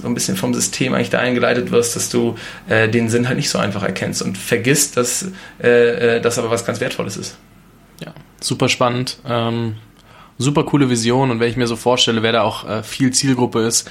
[0.00, 2.36] so ein bisschen vom System eigentlich da eingeleitet wirst, dass du
[2.68, 5.28] äh, den Sinn halt nicht so einfach erkennst und vergisst, dass
[5.62, 7.38] äh, äh das aber was ganz Wertvolles ist.
[8.04, 9.18] Ja, super spannend.
[9.26, 9.76] Ähm,
[10.38, 13.60] super coole Vision und wenn ich mir so vorstelle, wer da auch äh, viel Zielgruppe
[13.60, 13.90] ist,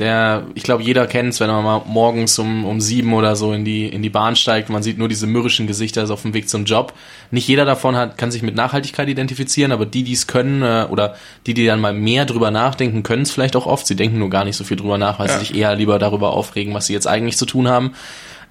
[0.00, 3.52] der, ich glaube, jeder kennt es, wenn man mal morgens um, um sieben oder so
[3.52, 6.34] in die, in die Bahn steigt, man sieht nur diese mürrischen Gesichter ist auf dem
[6.34, 6.94] Weg zum Job.
[7.30, 10.86] Nicht jeder davon hat, kann sich mit Nachhaltigkeit identifizieren, aber die, die es können, äh,
[10.90, 11.14] oder
[11.46, 13.86] die, die dann mal mehr drüber nachdenken, können es vielleicht auch oft.
[13.86, 15.34] Sie denken nur gar nicht so viel drüber nach, weil ja.
[15.34, 17.92] sie sich eher lieber darüber aufregen, was sie jetzt eigentlich zu tun haben.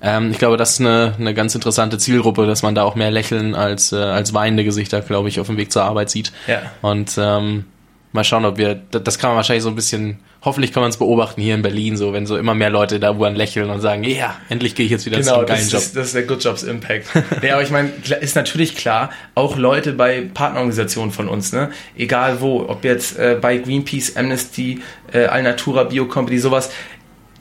[0.03, 3.09] Ähm, ich glaube, das ist eine, eine ganz interessante Zielgruppe, dass man da auch mehr
[3.09, 6.33] Lächeln als, äh, als weinende Gesichter, glaube ich, auf dem Weg zur Arbeit sieht.
[6.45, 6.61] Ja.
[6.81, 7.65] Und ähm,
[8.11, 10.97] mal schauen, ob wir, das kann man wahrscheinlich so ein bisschen hoffentlich kann man es
[10.97, 14.03] beobachten hier in Berlin, so wenn so immer mehr Leute da U-Bahn lächeln und sagen,
[14.03, 15.79] ja, yeah, endlich gehe ich jetzt wieder genau, zum geilen Job.
[15.79, 17.07] Ist, das ist der Good Jobs Impact.
[17.41, 22.41] ja, aber ich meine, ist natürlich klar, auch Leute bei Partnerorganisationen von uns, ne, egal
[22.41, 24.81] wo, ob jetzt äh, bei Greenpeace, Amnesty,
[25.13, 26.71] äh, Alnatura, Biocompany, sowas,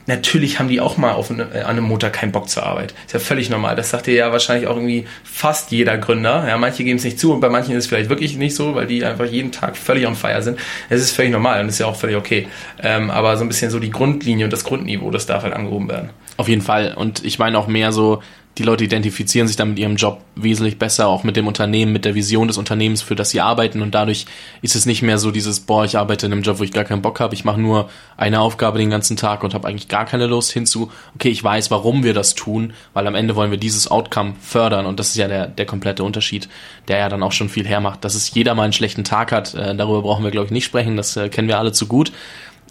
[0.05, 2.93] natürlich haben die auch mal auf eine, äh, an einem Montag keinen Bock zur Arbeit.
[3.05, 3.75] Ist ja völlig normal.
[3.75, 6.45] Das sagt dir ja wahrscheinlich auch irgendwie fast jeder Gründer.
[6.47, 8.75] Ja, manche geben es nicht zu und bei manchen ist es vielleicht wirklich nicht so,
[8.75, 10.59] weil die einfach jeden Tag völlig on fire sind.
[10.89, 12.47] Es ist völlig normal und ist ja auch völlig okay.
[12.81, 15.89] Ähm, aber so ein bisschen so die Grundlinie und das Grundniveau, das darf halt angehoben
[15.89, 16.09] werden.
[16.37, 16.93] Auf jeden Fall.
[16.95, 18.21] Und ich meine auch mehr so,
[18.57, 22.05] die Leute identifizieren sich dann mit ihrem Job wesentlich besser, auch mit dem Unternehmen, mit
[22.05, 23.81] der Vision des Unternehmens, für das sie arbeiten.
[23.81, 24.27] Und dadurch
[24.61, 26.83] ist es nicht mehr so dieses, boah, ich arbeite in einem Job, wo ich gar
[26.83, 30.05] keinen Bock habe, ich mache nur eine Aufgabe den ganzen Tag und habe eigentlich gar
[30.05, 33.57] keine Lust hinzu, okay, ich weiß, warum wir das tun, weil am Ende wollen wir
[33.57, 34.85] dieses Outcome fördern.
[34.85, 36.47] Und das ist ja der, der komplette Unterschied,
[36.87, 38.05] der ja dann auch schon viel hermacht.
[38.05, 40.65] Dass es jeder mal einen schlechten Tag hat, äh, darüber brauchen wir, glaube ich, nicht
[40.65, 42.11] sprechen, das äh, kennen wir alle zu gut.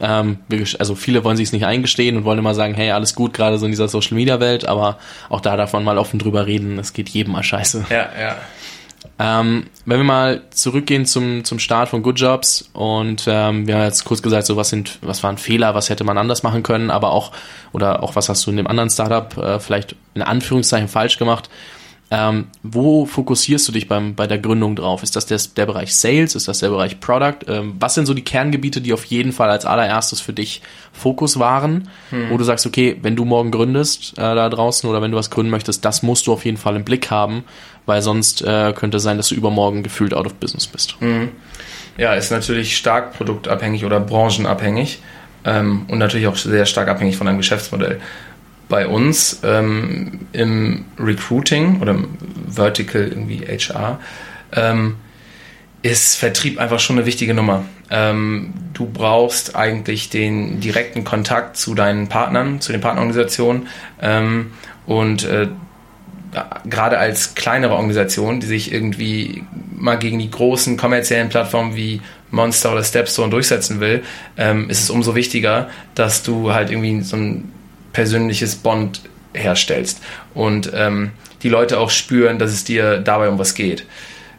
[0.03, 0.39] Ähm,
[0.79, 3.59] also viele wollen sich es nicht eingestehen und wollen immer sagen, hey, alles gut, gerade
[3.59, 6.79] so in dieser Social Media Welt, aber auch da darf man mal offen drüber reden,
[6.79, 7.87] es geht jedem mal scheiße.
[7.89, 8.37] Ja, ja.
[9.19, 13.85] Ähm, wenn wir mal zurückgehen zum, zum Start von Good Jobs und ähm, wir haben
[13.85, 16.91] jetzt kurz gesagt, so was sind, was waren Fehler, was hätte man anders machen können,
[16.91, 17.33] aber auch,
[17.73, 21.49] oder auch was hast du in dem anderen Startup äh, vielleicht in Anführungszeichen falsch gemacht.
[22.15, 25.03] Ähm, wo fokussierst du dich beim, bei der Gründung drauf?
[25.03, 26.35] Ist das der, der Bereich Sales?
[26.35, 27.39] Ist das der Bereich Product?
[27.49, 30.61] Ähm, was sind so die Kerngebiete, die auf jeden Fall als allererstes für dich
[30.93, 31.89] Fokus waren?
[32.11, 32.29] Hm.
[32.29, 35.31] Wo du sagst, okay, wenn du morgen gründest äh, da draußen oder wenn du was
[35.31, 37.45] gründen möchtest, das musst du auf jeden Fall im Blick haben,
[37.87, 40.97] weil sonst äh, könnte sein, dass du übermorgen gefühlt out of business bist.
[41.01, 41.31] Hm.
[41.97, 44.99] Ja, ist natürlich stark produktabhängig oder branchenabhängig
[45.47, 48.01] ähm, und natürlich auch sehr stark abhängig von deinem Geschäftsmodell
[48.73, 52.17] bei uns ähm, im Recruiting oder im
[52.49, 54.01] Vertical irgendwie HR
[54.55, 54.97] ähm,
[55.83, 57.67] ist Vertrieb einfach schon eine wichtige Nummer.
[57.91, 63.69] Ähm, du brauchst eigentlich den direkten Kontakt zu deinen Partnern, zu den Partnerorganisationen
[64.01, 64.53] ähm,
[64.87, 65.49] und äh,
[66.65, 69.45] gerade als kleinere Organisation, die sich irgendwie
[69.77, 74.03] mal gegen die großen kommerziellen Plattformen wie Monster oder Stepstone durchsetzen will,
[74.39, 77.52] ähm, ist es umso wichtiger, dass du halt irgendwie so ein
[77.93, 79.03] persönliches Bond
[79.35, 80.03] herstellst
[80.35, 81.11] und ähm,
[81.43, 83.87] die Leute auch spüren, dass es dir dabei um was geht.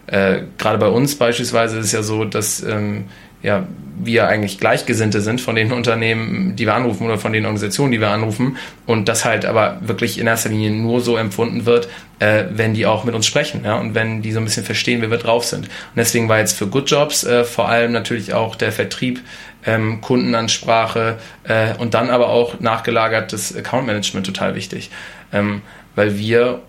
[0.08, 3.06] Äh, Gerade bei uns beispielsweise ist es ja so, dass ähm,
[3.42, 3.68] ja,
[4.02, 8.00] wir eigentlich Gleichgesinnte sind von den Unternehmen, die wir anrufen oder von den Organisationen, die
[8.00, 11.90] wir anrufen und das halt aber wirklich in erster Linie nur so empfunden wird,
[12.20, 15.02] äh, wenn die auch mit uns sprechen ja, und wenn die so ein bisschen verstehen,
[15.02, 15.66] wie wir drauf sind.
[15.66, 19.22] Und deswegen war jetzt für Good Jobs äh, vor allem natürlich auch der Vertrieb
[19.66, 24.92] ähm, Kundenansprache äh, und dann aber auch nachgelagertes Account Management total wichtig,
[25.32, 25.62] ähm,
[25.96, 26.62] weil wir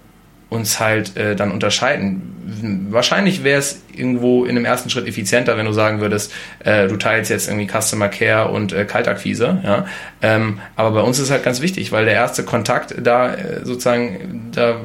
[0.51, 2.89] uns halt äh, dann unterscheiden.
[2.91, 6.97] Wahrscheinlich wäre es irgendwo in dem ersten Schritt effizienter, wenn du sagen würdest, äh, du
[6.97, 9.61] teilst jetzt irgendwie Customer Care und äh, Kaltakquise.
[9.65, 9.87] Ja?
[10.23, 14.51] Ähm, aber bei uns ist halt ganz wichtig, weil der erste Kontakt da äh, sozusagen
[14.55, 14.81] da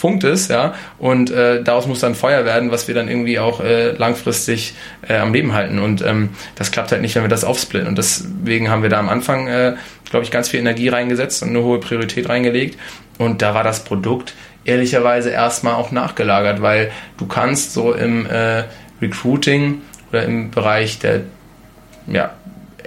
[0.00, 3.60] funkt es, ja, und äh, daraus muss dann Feuer werden, was wir dann irgendwie auch
[3.60, 4.72] äh, langfristig
[5.06, 5.78] äh, am Leben halten.
[5.78, 7.86] Und ähm, das klappt halt nicht, wenn wir das aufsplitten.
[7.86, 9.74] Und deswegen haben wir da am Anfang, äh,
[10.08, 12.78] glaube ich, ganz viel Energie reingesetzt und eine hohe Priorität reingelegt.
[13.18, 14.32] Und da war das Produkt
[14.64, 18.64] ehrlicherweise erstmal auch nachgelagert, weil du kannst so im äh,
[19.02, 21.20] Recruiting oder im Bereich der
[22.06, 22.30] ja,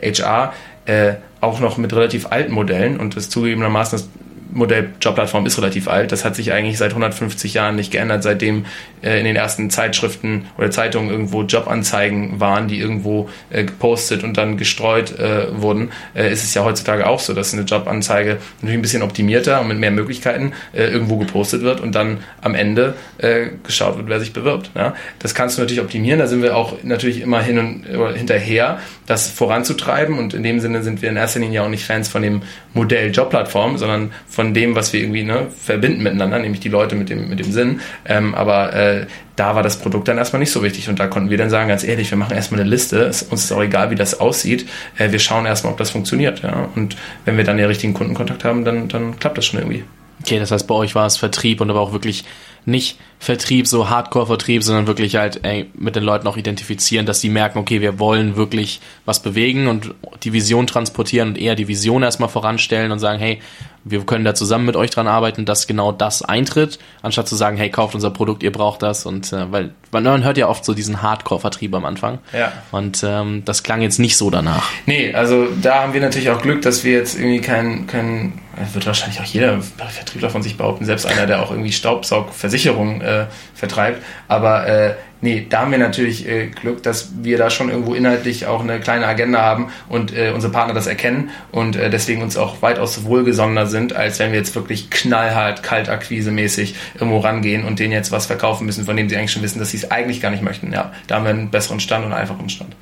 [0.02, 0.54] HR
[0.86, 4.10] äh, auch noch mit relativ alten Modellen und das zugegebenermaßen das
[4.52, 6.12] Modell Jobplattform ist relativ alt.
[6.12, 8.66] Das hat sich eigentlich seit 150 Jahren nicht geändert, seitdem
[9.02, 14.38] äh, in den ersten Zeitschriften oder Zeitungen irgendwo Jobanzeigen waren, die irgendwo äh, gepostet und
[14.38, 15.92] dann gestreut äh, wurden.
[16.16, 19.68] Äh, ist es ja heutzutage auch so, dass eine Jobanzeige natürlich ein bisschen optimierter und
[19.68, 24.20] mit mehr Möglichkeiten äh, irgendwo gepostet wird und dann am Ende äh, geschaut wird, wer
[24.20, 24.72] sich bewirbt.
[24.76, 24.96] Ja?
[25.20, 26.20] Das kannst du natürlich optimieren.
[26.20, 30.18] Da sind wir auch natürlich immer hin und hinterher, das voranzutreiben.
[30.18, 32.42] Und in dem Sinne sind wir in erster Linie auch nicht Fans von dem
[32.74, 36.96] Modell Jobplattform, sondern von von dem, was wir irgendwie ne, verbinden miteinander, nämlich die Leute
[36.96, 37.80] mit dem, mit dem Sinn.
[38.06, 39.06] Ähm, aber äh,
[39.38, 41.70] da war das Produkt dann erstmal nicht so wichtig und da konnten wir dann sagen,
[41.70, 44.68] ganz ehrlich, wir machen erstmal eine Liste, es, uns ist auch egal, wie das aussieht,
[44.98, 46.44] äh, wir schauen erstmal, ob das funktioniert.
[46.44, 46.68] Ja?
[46.76, 49.86] Und wenn wir dann den richtigen Kundenkontakt haben, dann, dann klappt das schon irgendwie.
[50.22, 52.26] Okay, das heißt, bei euch war es Vertrieb und aber auch wirklich
[52.66, 57.30] nicht Vertrieb, so Hardcore-Vertrieb, sondern wirklich halt ey, mit den Leuten auch identifizieren, dass sie
[57.30, 62.04] merken, okay, wir wollen wirklich was bewegen und die Vision transportieren und eher die Vision
[62.04, 63.40] erstmal voranstellen und sagen, hey,
[63.86, 67.58] wir können da zusammen mit euch dran arbeiten, dass genau das eintritt, anstatt zu sagen,
[67.58, 70.74] hey, kauft unser Produkt, ihr braucht das und äh, weil man hört ja oft so
[70.74, 72.52] diesen Hardcore-Vertrieb am Anfang ja.
[72.72, 74.70] und ähm, das klang jetzt nicht so danach.
[74.86, 78.34] Nee, also da haben wir natürlich auch Glück, dass wir jetzt irgendwie kein, kein
[78.74, 83.26] wird wahrscheinlich auch jeder Vertriebler von sich behaupten, selbst einer, der auch irgendwie Staubsaugversicherungen äh,
[83.56, 84.04] vertreibt.
[84.28, 84.94] Aber äh,
[85.24, 88.80] nee, da haben wir natürlich äh, Glück, dass wir da schon irgendwo inhaltlich auch eine
[88.80, 93.06] kleine Agenda haben und äh, unsere Partner das erkennen und äh, deswegen uns auch weitaus
[93.06, 98.26] wohlgesonnener sind, als wenn wir jetzt wirklich knallhart, kaltakquise-mäßig irgendwo rangehen und denen jetzt was
[98.26, 100.74] verkaufen müssen, von dem sie eigentlich schon wissen, dass sie es eigentlich gar nicht möchten.
[100.74, 102.76] Ja, da haben wir einen besseren Stand und einen einfachen Stand.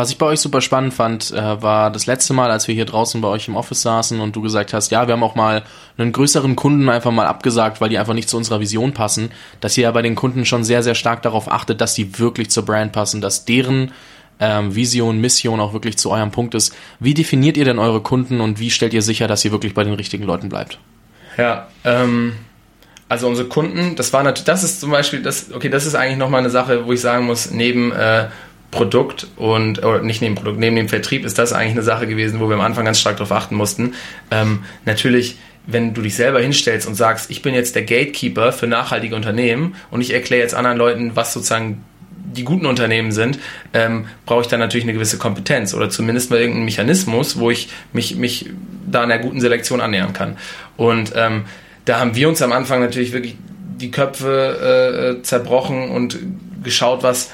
[0.00, 2.86] Was ich bei euch super spannend fand, äh, war das letzte Mal, als wir hier
[2.86, 5.62] draußen bei euch im Office saßen und du gesagt hast, ja, wir haben auch mal
[5.98, 9.76] einen größeren Kunden einfach mal abgesagt, weil die einfach nicht zu unserer Vision passen, dass
[9.76, 12.64] ihr ja bei den Kunden schon sehr, sehr stark darauf achtet, dass die wirklich zur
[12.64, 13.92] Brand passen, dass deren
[14.38, 16.74] ähm, Vision, Mission auch wirklich zu eurem Punkt ist.
[16.98, 19.84] Wie definiert ihr denn eure Kunden und wie stellt ihr sicher, dass ihr wirklich bei
[19.84, 20.78] den richtigen Leuten bleibt?
[21.36, 22.32] Ja, ähm,
[23.10, 26.16] also unsere Kunden, das war natürlich, das ist zum Beispiel, das, okay, das ist eigentlich
[26.16, 28.28] nochmal eine Sache, wo ich sagen muss, neben äh,
[28.70, 32.40] Produkt und, oder nicht neben Produkt, neben dem Vertrieb ist das eigentlich eine Sache gewesen,
[32.40, 33.94] wo wir am Anfang ganz stark darauf achten mussten.
[34.30, 38.66] Ähm, natürlich, wenn du dich selber hinstellst und sagst, ich bin jetzt der Gatekeeper für
[38.66, 41.84] nachhaltige Unternehmen und ich erkläre jetzt anderen Leuten, was sozusagen
[42.32, 43.38] die guten Unternehmen sind,
[43.72, 47.70] ähm, brauche ich dann natürlich eine gewisse Kompetenz oder zumindest mal irgendeinen Mechanismus, wo ich
[47.92, 48.50] mich, mich
[48.88, 50.36] da einer guten Selektion annähern kann.
[50.76, 51.44] Und ähm,
[51.86, 53.36] da haben wir uns am Anfang natürlich wirklich
[53.80, 56.18] die Köpfe äh, zerbrochen und
[56.62, 57.30] geschaut, was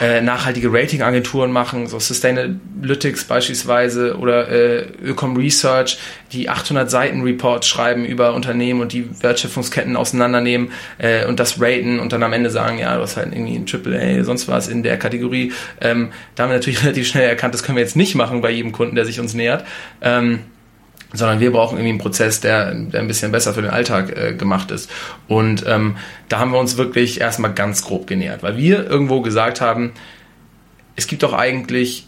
[0.00, 5.98] äh, nachhaltige Ratingagenturen machen, so Sustainalytics beispielsweise oder äh, Öcom Research,
[6.32, 12.00] die 800 Seiten Reports schreiben über Unternehmen und die Wertschöpfungsketten auseinandernehmen äh, und das raten
[12.00, 14.82] und dann am Ende sagen, ja, du hast halt irgendwie ein AAA, sonst was in
[14.82, 15.52] der Kategorie.
[15.80, 18.50] Ähm, da haben wir natürlich relativ schnell erkannt, das können wir jetzt nicht machen bei
[18.50, 19.64] jedem Kunden, der sich uns nähert.
[20.00, 20.40] Ähm,
[21.12, 24.34] sondern wir brauchen irgendwie einen Prozess, der, der ein bisschen besser für den Alltag äh,
[24.34, 24.90] gemacht ist.
[25.26, 25.96] Und ähm,
[26.28, 29.92] da haben wir uns wirklich erstmal ganz grob genähert, weil wir irgendwo gesagt haben,
[30.96, 32.06] es gibt doch eigentlich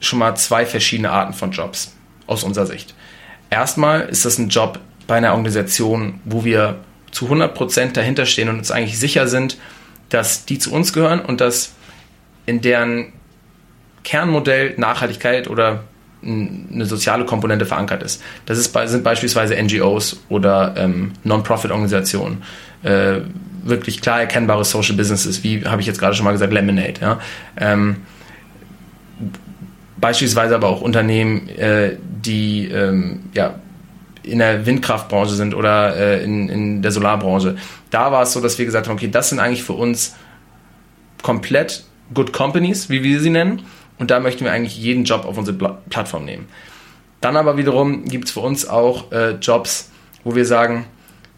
[0.00, 1.94] schon mal zwei verschiedene Arten von Jobs
[2.26, 2.94] aus unserer Sicht.
[3.50, 6.76] Erstmal ist das ein Job bei einer Organisation, wo wir
[7.10, 9.58] zu 100% dahinter stehen und uns eigentlich sicher sind,
[10.08, 11.72] dass die zu uns gehören und dass
[12.46, 13.12] in deren
[14.04, 15.84] Kernmodell Nachhaltigkeit oder
[16.22, 18.22] eine soziale Komponente verankert ist.
[18.46, 22.42] Das ist, sind beispielsweise NGOs oder ähm, Non-Profit-Organisationen,
[22.82, 23.20] äh,
[23.62, 26.94] wirklich klar erkennbare Social Businesses, wie habe ich jetzt gerade schon mal gesagt, Lemonade.
[27.00, 27.20] Ja?
[27.56, 27.96] Ähm,
[29.96, 33.54] beispielsweise aber auch Unternehmen, äh, die ähm, ja,
[34.22, 37.56] in der Windkraftbranche sind oder äh, in, in der Solarbranche.
[37.90, 40.14] Da war es so, dass wir gesagt haben, okay, das sind eigentlich für uns
[41.22, 43.62] komplett Good Companies, wie wir sie nennen
[44.00, 45.56] und da möchten wir eigentlich jeden Job auf unsere
[45.90, 46.48] Plattform nehmen.
[47.20, 49.90] Dann aber wiederum gibt es für uns auch äh, Jobs,
[50.24, 50.86] wo wir sagen,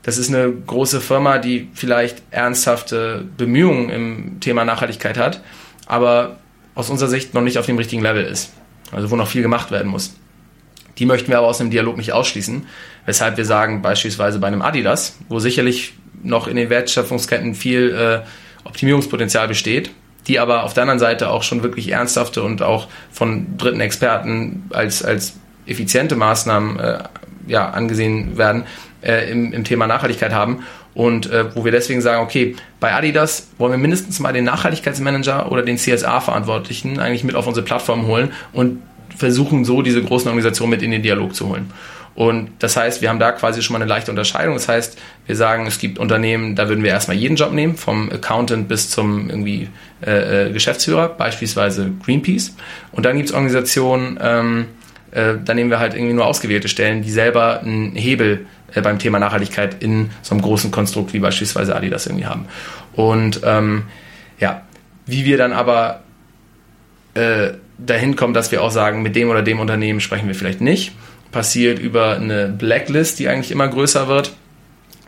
[0.04, 5.42] das ist eine große Firma, die vielleicht ernsthafte Bemühungen im Thema Nachhaltigkeit hat,
[5.86, 6.38] aber
[6.76, 8.52] aus unserer Sicht noch nicht auf dem richtigen Level ist.
[8.92, 10.14] Also wo noch viel gemacht werden muss.
[10.98, 12.66] Die möchten wir aber aus dem Dialog nicht ausschließen,
[13.06, 18.68] weshalb wir sagen, beispielsweise bei einem Adidas, wo sicherlich noch in den Wertschöpfungsketten viel äh,
[18.68, 19.90] Optimierungspotenzial besteht,
[20.26, 24.64] die aber auf der anderen Seite auch schon wirklich ernsthafte und auch von dritten Experten
[24.70, 25.34] als, als
[25.66, 26.98] effiziente Maßnahmen äh,
[27.46, 28.64] ja, angesehen werden
[29.02, 30.64] äh, im, im Thema Nachhaltigkeit haben.
[30.94, 35.50] Und äh, wo wir deswegen sagen, okay, bei Adidas wollen wir mindestens mal den Nachhaltigkeitsmanager
[35.50, 38.82] oder den CSA-Verantwortlichen eigentlich mit auf unsere Plattform holen und
[39.16, 41.70] versuchen so diese großen Organisationen mit in den Dialog zu holen.
[42.14, 44.54] Und das heißt, wir haben da quasi schon mal eine leichte Unterscheidung.
[44.54, 48.10] Das heißt, wir sagen, es gibt Unternehmen, da würden wir erstmal jeden Job nehmen, vom
[48.10, 49.68] Accountant bis zum irgendwie
[50.04, 52.54] äh, äh Geschäftsführer, beispielsweise Greenpeace.
[52.92, 54.66] Und dann gibt es Organisationen, ähm,
[55.10, 58.98] äh, da nehmen wir halt irgendwie nur ausgewählte Stellen, die selber einen Hebel äh, beim
[58.98, 62.46] Thema Nachhaltigkeit in so einem großen Konstrukt wie beispielsweise Adidas irgendwie haben.
[62.94, 63.84] Und ähm,
[64.38, 64.62] ja,
[65.06, 66.02] wie wir dann aber
[67.14, 70.60] äh, dahin kommen, dass wir auch sagen, mit dem oder dem Unternehmen sprechen wir vielleicht
[70.60, 70.92] nicht
[71.32, 74.32] passiert über eine Blacklist, die eigentlich immer größer wird.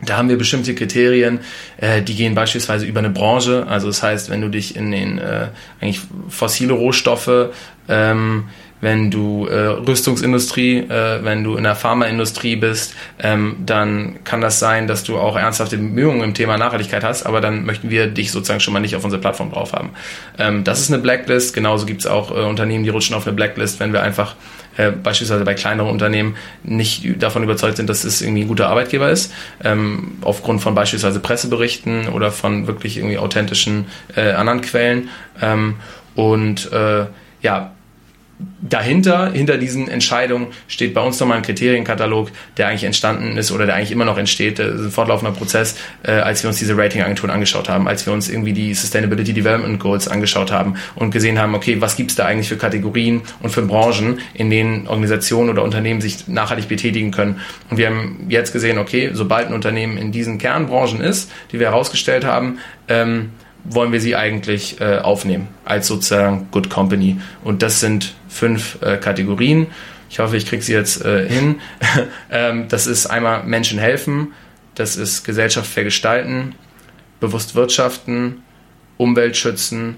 [0.03, 1.39] Da haben wir bestimmte Kriterien,
[1.77, 3.65] äh, die gehen beispielsweise über eine Branche.
[3.67, 5.47] Also das heißt, wenn du dich in den äh,
[5.79, 7.51] eigentlich fossile Rohstoffe,
[7.87, 8.45] ähm,
[8.81, 14.59] wenn du äh, Rüstungsindustrie, äh, wenn du in der Pharmaindustrie bist, ähm, dann kann das
[14.59, 18.31] sein, dass du auch ernsthafte Bemühungen im Thema Nachhaltigkeit hast, aber dann möchten wir dich
[18.31, 19.91] sozusagen schon mal nicht auf unsere Plattform drauf haben.
[20.37, 21.55] Ähm, das ist eine Blacklist.
[21.55, 24.35] Genauso gibt es auch äh, Unternehmen, die rutschen auf eine Blacklist, wenn wir einfach
[24.77, 29.09] äh, beispielsweise bei kleineren Unternehmen nicht davon überzeugt sind, dass es irgendwie ein guter Arbeitgeber
[29.09, 29.33] ist,
[29.63, 33.85] ähm, aufgrund von beispielsweise Presseberichten oder von wirklich irgendwie authentischen
[34.15, 35.09] äh, anderen Quellen.
[35.41, 35.75] Ähm,
[36.15, 37.05] und äh,
[37.41, 37.74] ja,
[38.61, 43.65] dahinter, hinter diesen Entscheidungen, steht bei uns nochmal ein Kriterienkatalog, der eigentlich entstanden ist oder
[43.65, 44.59] der eigentlich immer noch entsteht.
[44.59, 48.13] Das ist ein fortlaufender Prozess, äh, als wir uns diese Ratingagenturen angeschaut haben, als wir
[48.13, 52.25] uns irgendwie die Sustainability Development Goals angeschaut haben und gesehen haben, okay, was gibt's da
[52.25, 57.39] eigentlich für Kategorien und für Branchen, in denen Organisationen oder Unternehmen sich nachhaltig betätigen können.
[57.69, 61.67] Und wir haben jetzt gesehen, okay, sobald ein Unternehmen in diesen Kernbranchen ist, die wir
[61.67, 63.31] herausgestellt haben, ähm,
[63.65, 67.17] wollen wir sie eigentlich äh, aufnehmen als sozusagen Good Company.
[67.43, 69.67] Und das sind fünf äh, Kategorien.
[70.09, 71.61] Ich hoffe, ich kriege sie jetzt äh, hin.
[72.31, 74.33] ähm, das ist einmal Menschen helfen,
[74.75, 76.53] das ist Gesellschaft vergestalten,
[77.19, 78.43] bewusst wirtschaften,
[78.97, 79.97] Umwelt schützen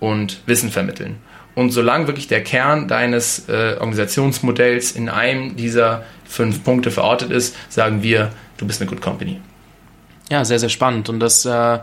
[0.00, 1.16] und Wissen vermitteln.
[1.54, 7.56] Und solange wirklich der Kern deines äh, Organisationsmodells in einem dieser fünf Punkte verortet ist,
[7.68, 9.40] sagen wir, du bist eine Good Company.
[10.30, 11.08] Ja, sehr, sehr spannend.
[11.08, 11.78] Und das äh,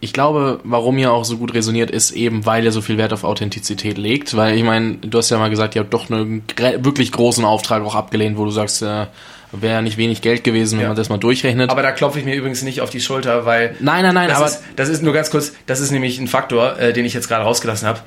[0.00, 3.12] ich glaube, warum ihr auch so gut resoniert, ist eben, weil ihr so viel Wert
[3.12, 4.36] auf Authentizität legt.
[4.36, 6.42] Weil ich meine, du hast ja mal gesagt, ihr habt doch einen
[6.80, 9.06] wirklich großen Auftrag auch abgelehnt, wo du sagst, äh,
[9.52, 10.88] wäre nicht wenig Geld gewesen, wenn ja.
[10.88, 11.70] man das mal durchrechnet.
[11.70, 13.76] Aber da klopfe ich mir übrigens nicht auf die Schulter, weil.
[13.80, 14.46] Nein, nein, nein, das aber.
[14.46, 17.28] Ist, das ist nur ganz kurz, das ist nämlich ein Faktor, äh, den ich jetzt
[17.28, 18.00] gerade rausgelassen habe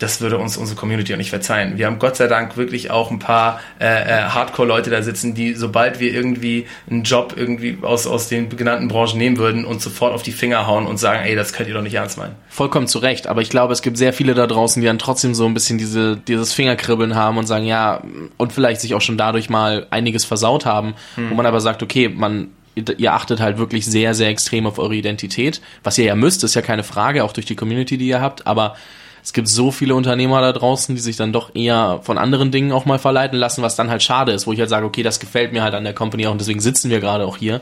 [0.00, 1.78] das würde uns unsere Community auch nicht verzeihen.
[1.78, 5.54] Wir haben Gott sei Dank wirklich auch ein paar äh, äh, Hardcore-Leute da sitzen, die,
[5.54, 10.14] sobald wir irgendwie einen Job irgendwie aus, aus den genannten Branchen nehmen würden, uns sofort
[10.14, 12.34] auf die Finger hauen und sagen, ey, das könnt ihr doch nicht ernst meinen.
[12.48, 15.34] Vollkommen zu Recht, aber ich glaube, es gibt sehr viele da draußen, die dann trotzdem
[15.34, 18.02] so ein bisschen diese, dieses Fingerkribbeln haben und sagen, ja,
[18.38, 21.30] und vielleicht sich auch schon dadurch mal einiges versaut haben, hm.
[21.30, 24.94] wo man aber sagt, okay, man ihr achtet halt wirklich sehr, sehr extrem auf eure
[24.94, 25.60] Identität.
[25.82, 28.46] Was ihr ja müsst, ist ja keine Frage, auch durch die Community, die ihr habt,
[28.46, 28.76] aber
[29.22, 32.72] es gibt so viele Unternehmer da draußen, die sich dann doch eher von anderen Dingen
[32.72, 35.20] auch mal verleiten lassen, was dann halt schade ist, wo ich halt sage, okay, das
[35.20, 37.60] gefällt mir halt an der Company auch und deswegen sitzen wir gerade auch hier.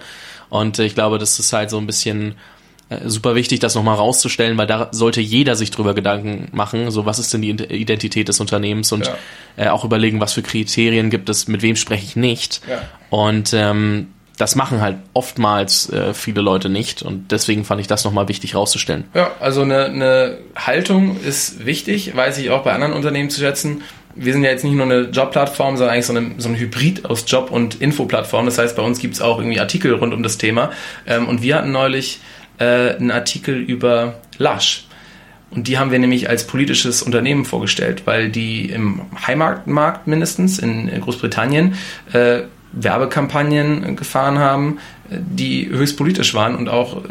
[0.51, 2.37] Und ich glaube, das ist halt so ein bisschen
[2.89, 7.05] äh, super wichtig, das nochmal rauszustellen, weil da sollte jeder sich drüber Gedanken machen, so
[7.05, 9.17] was ist denn die Identität des Unternehmens und ja.
[9.57, 12.63] äh, auch überlegen, was für Kriterien gibt es, mit wem spreche ich nicht.
[12.69, 12.81] Ja.
[13.11, 18.05] Und ähm, das machen halt oftmals äh, viele Leute nicht und deswegen fand ich das
[18.05, 19.05] nochmal wichtig rauszustellen.
[19.13, 23.83] Ja, also eine, eine Haltung ist wichtig, weiß ich auch bei anderen Unternehmen zu schätzen.
[24.15, 27.05] Wir sind ja jetzt nicht nur eine Jobplattform, sondern eigentlich so, eine, so ein Hybrid
[27.05, 28.47] aus Job- und Infoplattform.
[28.47, 30.71] Das heißt, bei uns gibt es auch irgendwie Artikel rund um das Thema.
[31.07, 32.21] Ähm, und wir hatten neulich
[32.59, 34.85] äh, einen Artikel über Lush.
[35.51, 40.91] Und die haben wir nämlich als politisches Unternehmen vorgestellt, weil die im Heimatmarkt mindestens in
[41.01, 41.75] Großbritannien
[42.13, 44.79] äh, Werbekampagnen gefahren haben,
[45.11, 47.09] die höchst politisch waren und auch äh,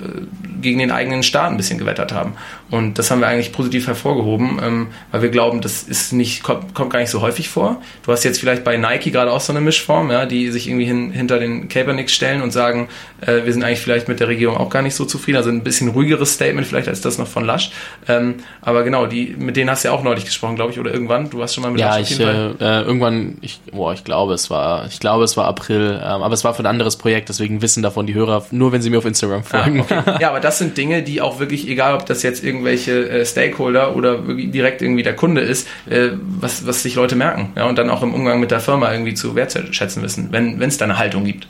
[0.62, 2.34] gegen den eigenen Staat ein bisschen gewettert haben.
[2.70, 6.74] Und das haben wir eigentlich positiv hervorgehoben, ähm, weil wir glauben, das ist nicht, kommt,
[6.74, 7.82] kommt gar nicht so häufig vor.
[8.04, 10.86] Du hast jetzt vielleicht bei Nike gerade auch so eine Mischform, ja, die sich irgendwie
[10.86, 12.90] hin, hinter den Kaepernicks stellen und sagen,
[13.22, 15.38] äh, wir sind eigentlich vielleicht mit der Regierung auch gar nicht so zufrieden.
[15.38, 17.72] Also ein bisschen ruhigeres Statement vielleicht als das noch von Lush.
[18.08, 20.92] Ähm, aber genau, die, mit denen hast du ja auch neulich gesprochen, glaube ich, oder
[20.92, 21.30] irgendwann.
[21.30, 24.34] Du hast schon mal mit ja, Lush ich, äh, äh, irgendwann, ich, boah, ich glaube,
[24.34, 27.30] es war, ich glaube, es war April, ähm, aber es war für ein anderes Projekt,
[27.30, 29.86] deswegen wissen davon die Hörer nur, wenn sie mir auf Instagram ah, folgen.
[29.90, 30.18] Ah, okay.
[30.22, 33.96] Ja, aber das sind Dinge, die auch wirklich, egal ob das jetzt irgendwelche äh, Stakeholder
[33.96, 37.52] oder direkt irgendwie der Kunde ist, äh, was, was sich Leute merken.
[37.56, 40.78] Ja, und dann auch im Umgang mit der Firma irgendwie zu wertschätzen wissen, wenn es
[40.78, 41.48] da eine Haltung gibt.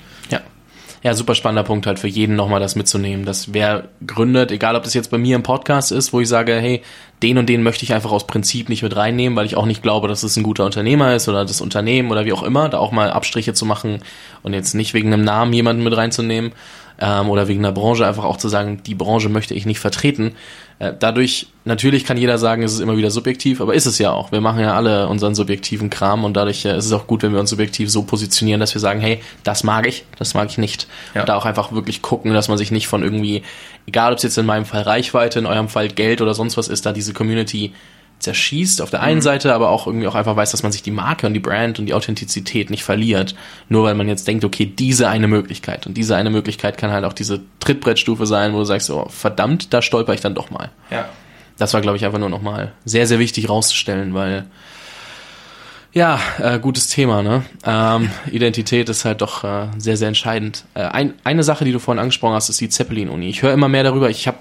[1.03, 1.13] Ja.
[1.13, 4.93] Super spannender Punkt halt für jeden nochmal das mitzunehmen, dass wer gründet, egal ob das
[4.93, 6.81] jetzt bei mir im Podcast ist, wo ich sage, hey,
[7.23, 9.81] den und den möchte ich einfach aus Prinzip nicht mit reinnehmen, weil ich auch nicht
[9.81, 12.77] glaube, dass es ein guter Unternehmer ist oder das Unternehmen oder wie auch immer, da
[12.77, 13.99] auch mal Abstriche zu machen
[14.43, 16.51] und jetzt nicht wegen einem Namen jemanden mit reinzunehmen
[16.99, 20.35] ähm, oder wegen der Branche einfach auch zu sagen, die Branche möchte ich nicht vertreten.
[20.79, 24.11] Äh, dadurch, natürlich kann jeder sagen, es ist immer wieder subjektiv, aber ist es ja
[24.11, 24.31] auch.
[24.31, 27.33] Wir machen ja alle unseren subjektiven Kram und dadurch äh, ist es auch gut, wenn
[27.33, 30.57] wir uns subjektiv so positionieren, dass wir sagen, hey, das mag ich, das mag ich
[30.59, 30.87] nicht.
[31.15, 31.21] Ja.
[31.21, 33.41] Und da auch einfach wirklich gucken, dass man sich nicht von irgendwie,
[33.87, 36.67] egal ob es jetzt in meinem Fall Reichweite, in eurem Fall Geld oder sonst was
[36.67, 37.73] ist, da diese Community
[38.19, 39.21] zerschießt auf der einen mhm.
[39.21, 41.79] Seite, aber auch irgendwie auch einfach weiß, dass man sich die Marke und die Brand
[41.79, 43.35] und die Authentizität nicht verliert,
[43.69, 47.05] nur weil man jetzt denkt, okay, diese eine Möglichkeit und diese eine Möglichkeit kann halt
[47.05, 50.71] auch diese Trittbrettstufe sein, wo du sagst, oh, verdammt, da stolper ich dann doch mal.
[50.89, 51.07] Ja.
[51.57, 54.45] Das war, glaube ich, einfach nur nochmal sehr, sehr wichtig rauszustellen, weil
[55.93, 57.43] ja, äh, gutes Thema, ne?
[57.65, 60.65] Ähm, Identität ist halt doch äh, sehr, sehr entscheidend.
[60.73, 63.29] Äh, ein, eine Sache, die du vorhin angesprochen hast, ist die Zeppelin-Uni.
[63.29, 64.09] Ich höre immer mehr darüber.
[64.09, 64.37] Ich habe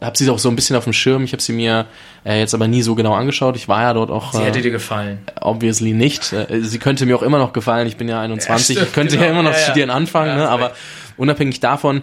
[0.00, 1.22] äh, hab sie auch so ein bisschen auf dem Schirm.
[1.24, 1.86] Ich habe sie mir
[2.24, 3.56] äh, jetzt aber nie so genau angeschaut.
[3.56, 4.32] Ich war ja dort auch.
[4.32, 5.18] Sie hätte äh, dir gefallen.
[5.40, 6.32] Obviously nicht.
[6.32, 7.86] Äh, sie könnte mir auch immer noch gefallen.
[7.86, 8.76] Ich bin ja 21.
[8.76, 9.24] Ja, stimmt, ich könnte genau.
[9.26, 10.48] ja immer noch ja, studieren anfangen, ja, ne?
[10.48, 10.72] Aber
[11.16, 12.02] unabhängig davon,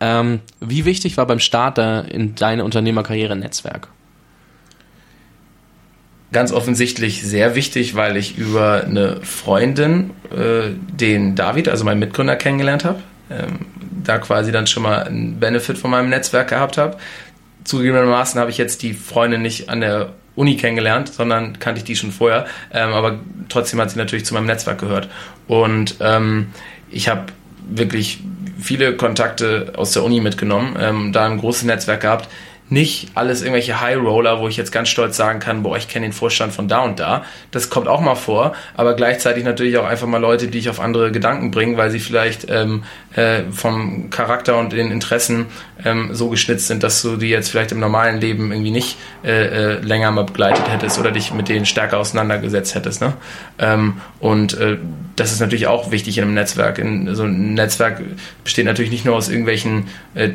[0.00, 3.88] ähm, wie wichtig war beim Start da in deine Unternehmerkarriere Netzwerk?
[6.32, 12.36] Ganz offensichtlich sehr wichtig, weil ich über eine Freundin äh, den David, also meinen Mitgründer,
[12.36, 13.00] kennengelernt habe.
[13.30, 13.66] Ähm,
[14.04, 16.96] da quasi dann schon mal einen Benefit von meinem Netzwerk gehabt habe.
[17.64, 21.94] Zugegebenermaßen habe ich jetzt die Freundin nicht an der Uni kennengelernt, sondern kannte ich die
[21.94, 22.46] schon vorher.
[22.72, 25.08] Ähm, aber trotzdem hat sie natürlich zu meinem Netzwerk gehört.
[25.46, 26.48] Und ähm,
[26.90, 27.26] ich habe
[27.68, 28.20] wirklich
[28.58, 32.28] viele Kontakte aus der Uni mitgenommen, ähm, da ein großes Netzwerk gehabt
[32.72, 36.06] nicht alles irgendwelche High Roller, wo ich jetzt ganz stolz sagen kann, boah, ich kenne
[36.06, 37.24] den Vorstand von da und da.
[37.50, 40.80] Das kommt auch mal vor, aber gleichzeitig natürlich auch einfach mal Leute, die ich auf
[40.80, 45.46] andere Gedanken bringen, weil sie vielleicht ähm, äh, vom Charakter und den Interessen
[45.84, 49.74] ähm, so geschnitzt sind, dass du die jetzt vielleicht im normalen Leben irgendwie nicht äh,
[49.74, 53.02] äh, länger mal begleitet hättest oder dich mit denen stärker auseinandergesetzt hättest.
[53.02, 53.12] Ne?
[53.58, 54.78] Ähm, und äh,
[55.22, 56.78] das ist natürlich auch wichtig in einem Netzwerk.
[56.78, 58.02] In, so ein Netzwerk
[58.44, 60.30] besteht natürlich nicht nur aus irgendwelchen äh,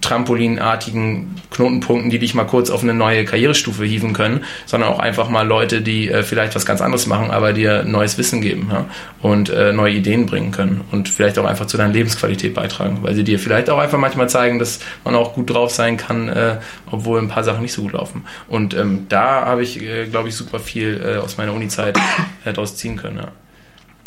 [0.00, 5.28] trampolinartigen Knotenpunkten, die dich mal kurz auf eine neue Karrierestufe hieven können, sondern auch einfach
[5.28, 8.84] mal Leute, die äh, vielleicht was ganz anderes machen, aber dir neues Wissen geben ja?
[9.22, 13.14] und äh, neue Ideen bringen können und vielleicht auch einfach zu deiner Lebensqualität beitragen, weil
[13.14, 16.58] sie dir vielleicht auch einfach manchmal zeigen, dass man auch gut drauf sein kann, äh,
[16.90, 18.24] obwohl ein paar Sachen nicht so gut laufen.
[18.48, 21.96] Und ähm, da habe ich, äh, glaube ich, super viel äh, aus meiner Uni-Zeit
[22.44, 23.18] äh, daraus ziehen können.
[23.18, 23.28] Ja,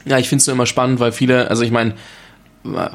[0.05, 1.93] ja ich finde es immer spannend, weil viele, also ich meine,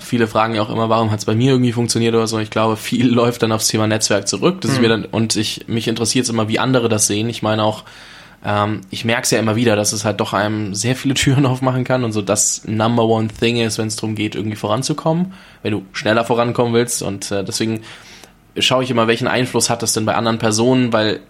[0.01, 2.39] viele fragen ja auch immer, warum hat es bei mir irgendwie funktioniert oder so.
[2.39, 4.61] Ich glaube, viel läuft dann aufs Thema Netzwerk zurück.
[4.61, 4.77] Das mhm.
[4.77, 7.29] ist mir dann, und ich, mich interessiert es immer, wie andere das sehen.
[7.29, 7.85] Ich meine auch,
[8.45, 11.47] ähm, ich merke es ja immer wieder, dass es halt doch einem sehr viele Türen
[11.47, 15.33] aufmachen kann und so das Number One Thing ist, wenn es darum geht, irgendwie voranzukommen,
[15.63, 17.03] wenn du schneller vorankommen willst.
[17.03, 17.83] Und äh, deswegen
[18.59, 21.21] schaue ich immer, welchen Einfluss hat das denn bei anderen Personen, weil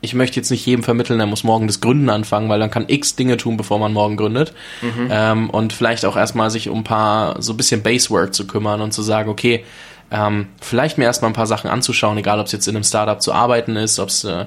[0.00, 2.84] ich möchte jetzt nicht jedem vermitteln, er muss morgen das Gründen anfangen, weil dann kann
[2.88, 4.52] x Dinge tun, bevor man morgen gründet.
[4.80, 5.08] Mhm.
[5.10, 8.80] Ähm, und vielleicht auch erstmal sich um ein paar, so ein bisschen Basework zu kümmern
[8.80, 9.64] und zu sagen, okay,
[10.10, 13.20] ähm, vielleicht mir erstmal ein paar Sachen anzuschauen, egal ob es jetzt in einem Startup
[13.20, 14.46] zu arbeiten ist, ob es äh,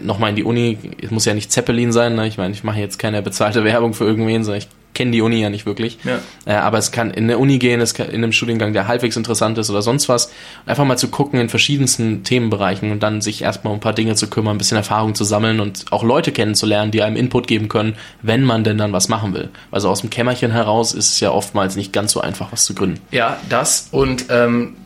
[0.00, 2.26] nochmal in die Uni, es muss ja nicht Zeppelin sein, ne?
[2.28, 5.40] ich meine, ich mache jetzt keine bezahlte Werbung für irgendwen, sondern ich kenne die Uni
[5.40, 5.98] ja nicht wirklich.
[6.04, 6.18] Ja.
[6.46, 9.16] Äh, aber es kann in der Uni gehen, es kann in einem Studiengang, der halbwegs
[9.16, 10.32] interessant ist oder sonst was.
[10.66, 14.14] Einfach mal zu gucken in verschiedensten Themenbereichen und dann sich erstmal um ein paar Dinge
[14.14, 17.68] zu kümmern, ein bisschen Erfahrung zu sammeln und auch Leute kennenzulernen, die einem Input geben
[17.68, 19.50] können, wenn man denn dann was machen will.
[19.70, 22.74] Also aus dem Kämmerchen heraus ist es ja oftmals nicht ganz so einfach, was zu
[22.74, 23.00] gründen.
[23.10, 24.76] Ja, das und ähm,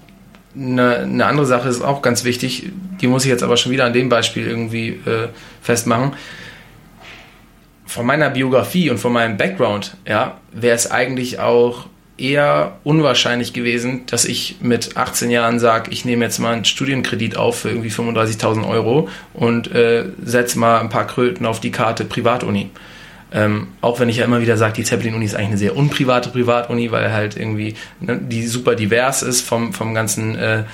[0.56, 3.84] eine, eine andere Sache ist auch ganz wichtig, die muss ich jetzt aber schon wieder
[3.84, 5.28] an dem Beispiel irgendwie äh,
[5.62, 6.12] festmachen
[7.94, 11.86] von meiner Biografie und von meinem Background, ja, wäre es eigentlich auch
[12.18, 17.36] eher unwahrscheinlich gewesen, dass ich mit 18 Jahren sage, ich nehme jetzt mal einen Studienkredit
[17.36, 22.04] auf für irgendwie 35.000 Euro und äh, setze mal ein paar Kröten auf die Karte
[22.04, 22.70] Privatuni.
[23.32, 26.30] Ähm, auch wenn ich ja immer wieder sage, die Zeppelin-Uni ist eigentlich eine sehr unprivate
[26.30, 30.64] Privatuni, weil halt irgendwie ne, die super divers ist vom, vom ganzen äh,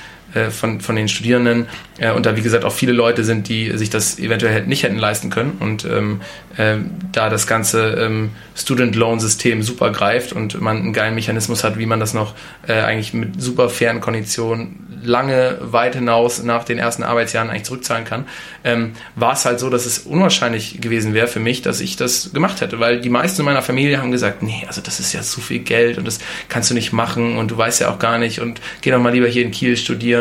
[0.51, 1.67] von, von den Studierenden
[2.01, 4.99] äh, und da wie gesagt auch viele Leute sind, die sich das eventuell nicht hätten
[4.99, 5.59] leisten können.
[5.61, 6.21] Und ähm,
[6.57, 6.77] äh,
[7.13, 11.79] da das ganze ähm, Student Loan System super greift und man einen geilen Mechanismus hat,
[11.79, 12.35] wie man das noch
[12.67, 18.05] äh, eigentlich mit super fairen Konditionen lange weit hinaus nach den ersten Arbeitsjahren eigentlich zurückzahlen
[18.05, 18.27] kann,
[18.65, 22.35] ähm, war es halt so, dass es unwahrscheinlich gewesen wäre für mich, dass ich das
[22.35, 25.41] gemacht hätte, weil die meisten meiner Familie haben gesagt, nee, also das ist ja zu
[25.41, 26.19] viel Geld und das
[26.51, 29.15] kannst du nicht machen und du weißt ja auch gar nicht und geh doch mal
[29.15, 30.20] lieber hier in Kiel studieren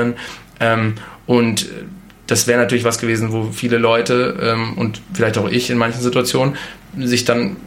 [0.59, 0.95] ähm,
[1.25, 1.67] und
[2.27, 6.01] das wäre natürlich was gewesen, wo viele Leute ähm, und vielleicht auch ich in manchen
[6.01, 6.55] Situationen
[6.97, 7.57] sich dann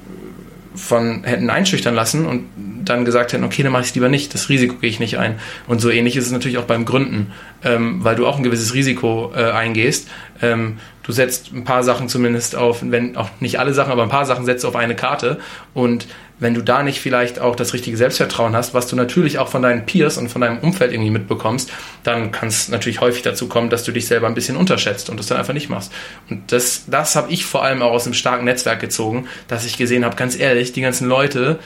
[0.75, 2.45] von hätten einschüchtern lassen und
[2.85, 5.19] dann gesagt hätten, okay, dann mache ich es lieber nicht, das Risiko gehe ich nicht
[5.19, 5.39] ein.
[5.67, 8.75] Und so ähnlich ist es natürlich auch beim Gründen, ähm, weil du auch ein gewisses
[8.75, 10.09] Risiko äh, eingehst.
[10.41, 14.09] Ähm, du setzt ein paar Sachen zumindest auf, wenn auch nicht alle Sachen, aber ein
[14.09, 15.39] paar Sachen setzt du auf eine Karte
[15.75, 16.07] und
[16.39, 19.63] wenn du da nicht vielleicht auch das richtige Selbstvertrauen hast, was du natürlich auch von
[19.63, 21.73] deinen Peers und von deinem Umfeld irgendwie mitbekommst,
[22.03, 25.19] dann kann es natürlich häufig dazu kommen, dass du dich selber ein bisschen unterschätzt und
[25.19, 25.93] das dann einfach nicht machst.
[26.29, 29.77] Und das, das habe ich vor allem auch aus einem starken Netzwerk gezogen, dass ich
[29.77, 31.59] gesehen habe, ganz ehrlich, die ganzen Leute,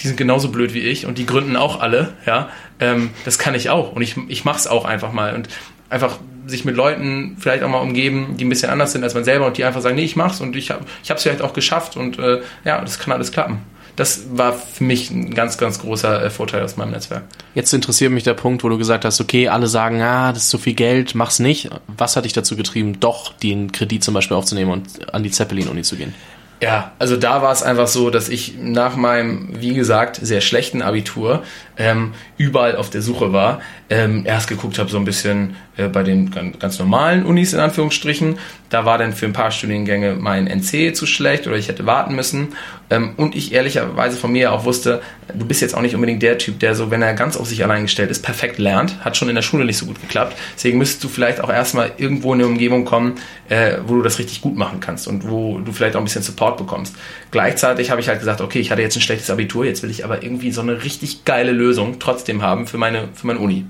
[0.00, 2.50] die sind genauso blöd wie ich und die gründen auch alle, ja,
[2.80, 5.48] ähm, das kann ich auch und ich, ich mache es auch einfach mal und
[5.88, 9.24] einfach sich mit Leuten vielleicht auch mal umgeben, die ein bisschen anders sind als man
[9.24, 11.96] selber und die einfach sagen, nee, ich mach's und ich habe ich vielleicht auch geschafft
[11.96, 13.60] und äh, ja, das kann alles klappen.
[13.96, 17.24] Das war für mich ein ganz, ganz großer äh, Vorteil aus meinem Netzwerk.
[17.54, 20.50] Jetzt interessiert mich der Punkt, wo du gesagt hast, okay, alle sagen, ah, das ist
[20.50, 21.68] zu viel Geld, mach's nicht.
[21.88, 25.82] Was hat dich dazu getrieben, doch den Kredit zum Beispiel aufzunehmen und an die Zeppelin-Uni
[25.82, 26.14] zu gehen?
[26.62, 30.80] Ja, also da war es einfach so, dass ich nach meinem, wie gesagt, sehr schlechten
[30.80, 31.42] Abitur
[31.76, 33.60] ähm, überall auf der Suche war.
[33.90, 38.38] Ähm, erst geguckt habe so ein bisschen äh, bei den ganz normalen Unis in Anführungsstrichen.
[38.70, 42.14] Da war dann für ein paar Studiengänge mein NC zu schlecht oder ich hätte warten
[42.14, 42.50] müssen.
[42.92, 45.00] Ähm, und ich ehrlicherweise von mir auch wusste,
[45.32, 47.64] du bist jetzt auch nicht unbedingt der Typ, der so, wenn er ganz auf sich
[47.64, 49.02] allein gestellt ist, perfekt lernt.
[49.02, 50.36] Hat schon in der Schule nicht so gut geklappt.
[50.54, 53.14] Deswegen müsstest du vielleicht auch erstmal irgendwo in eine Umgebung kommen,
[53.48, 56.22] äh, wo du das richtig gut machen kannst und wo du vielleicht auch ein bisschen
[56.22, 56.94] Support bekommst.
[57.30, 60.04] Gleichzeitig habe ich halt gesagt, okay, ich hatte jetzt ein schlechtes Abitur, jetzt will ich
[60.04, 63.64] aber irgendwie so eine richtig geile Lösung trotzdem haben für meine, für meine Uni.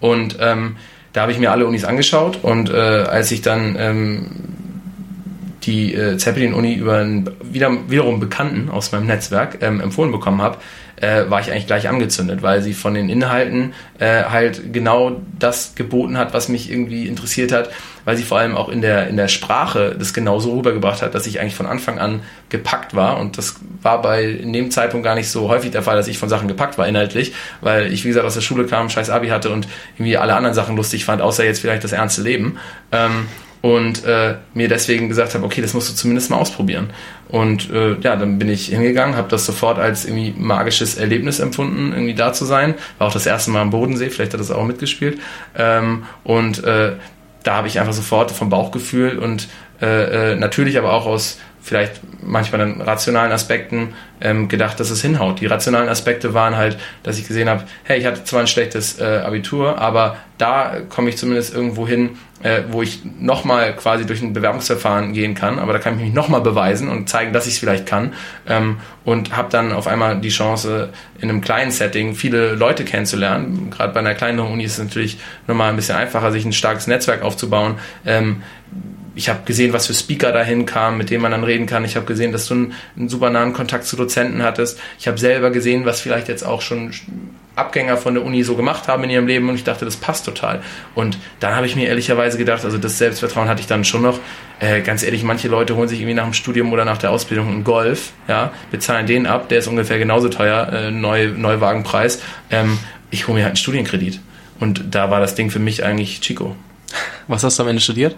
[0.00, 0.76] Und ähm,
[1.14, 4.26] da habe ich mir alle Unis angeschaut und äh, als ich dann ähm,
[5.66, 10.58] die äh, Zeppelin-Uni über einen wieder, wiederum Bekannten aus meinem Netzwerk ähm, empfohlen bekommen habe,
[10.96, 15.74] äh, war ich eigentlich gleich angezündet, weil sie von den Inhalten äh, halt genau das
[15.74, 17.70] geboten hat, was mich irgendwie interessiert hat,
[18.04, 21.26] weil sie vor allem auch in der, in der Sprache das genauso rübergebracht hat, dass
[21.26, 25.14] ich eigentlich von Anfang an gepackt war und das war bei in dem Zeitpunkt gar
[25.14, 28.08] nicht so häufig der Fall, dass ich von Sachen gepackt war inhaltlich, weil ich wie
[28.08, 31.20] gesagt aus der Schule kam, scheiß Abi hatte und irgendwie alle anderen Sachen lustig fand,
[31.20, 32.58] außer jetzt vielleicht das ernste Leben.
[32.92, 33.26] Ähm,
[33.62, 36.90] und äh, mir deswegen gesagt habe, okay, das musst du zumindest mal ausprobieren.
[37.28, 41.92] Und äh, ja, dann bin ich hingegangen, habe das sofort als irgendwie magisches Erlebnis empfunden,
[41.92, 42.74] irgendwie da zu sein.
[42.98, 45.18] War auch das erste Mal am Bodensee, vielleicht hat das auch mitgespielt.
[45.56, 46.92] Ähm, und äh,
[47.42, 49.48] da habe ich einfach sofort vom Bauchgefühl und
[49.80, 55.02] äh, äh, natürlich aber auch aus vielleicht manchmal dann rationalen Aspekten ähm, gedacht, dass es
[55.02, 55.40] hinhaut.
[55.40, 59.00] Die rationalen Aspekte waren halt, dass ich gesehen habe, hey, ich hatte zwar ein schlechtes
[59.00, 64.22] äh, Abitur, aber da komme ich zumindest irgendwo hin, äh, wo ich nochmal quasi durch
[64.22, 67.54] ein Bewerbungsverfahren gehen kann, aber da kann ich mich nochmal beweisen und zeigen, dass ich
[67.54, 68.12] es vielleicht kann
[68.46, 73.70] ähm, und habe dann auf einmal die Chance, in einem kleinen Setting viele Leute kennenzulernen.
[73.70, 76.86] Gerade bei einer kleinen Uni ist es natürlich nochmal ein bisschen einfacher, sich ein starkes
[76.86, 77.74] Netzwerk aufzubauen.
[78.04, 78.42] Ähm,
[79.16, 81.86] ich habe gesehen, was für Speaker dahin kamen, mit denen man dann reden kann.
[81.86, 84.78] Ich habe gesehen, dass du einen, einen, super nahen Kontakt zu Dozenten hattest.
[84.98, 86.92] Ich habe selber gesehen, was vielleicht jetzt auch schon
[87.54, 90.26] Abgänger von der Uni so gemacht haben in ihrem Leben und ich dachte, das passt
[90.26, 90.62] total.
[90.94, 94.20] Und dann habe ich mir ehrlicherweise gedacht, also das Selbstvertrauen hatte ich dann schon noch.
[94.60, 97.48] Äh, ganz ehrlich, manche Leute holen sich irgendwie nach dem Studium oder nach der Ausbildung
[97.48, 102.20] einen Golf, ja, bezahlen den ab, der ist ungefähr genauso teuer, äh, Neu, Neuwagenpreis.
[102.50, 102.78] Ähm,
[103.10, 104.20] ich hole mir halt einen Studienkredit.
[104.60, 106.54] Und da war das Ding für mich eigentlich Chico.
[107.28, 108.16] Was hast du am Ende studiert?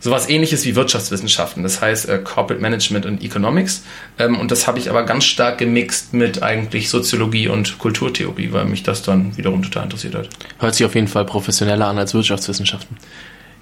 [0.00, 3.82] Sowas ähnliches wie Wirtschaftswissenschaften, das heißt äh, Corporate Management und Economics.
[4.18, 8.64] Ähm, und das habe ich aber ganz stark gemixt mit eigentlich Soziologie und Kulturtheorie, weil
[8.64, 10.28] mich das dann wiederum total interessiert hat.
[10.58, 12.96] Hört sich auf jeden Fall professioneller an als Wirtschaftswissenschaften.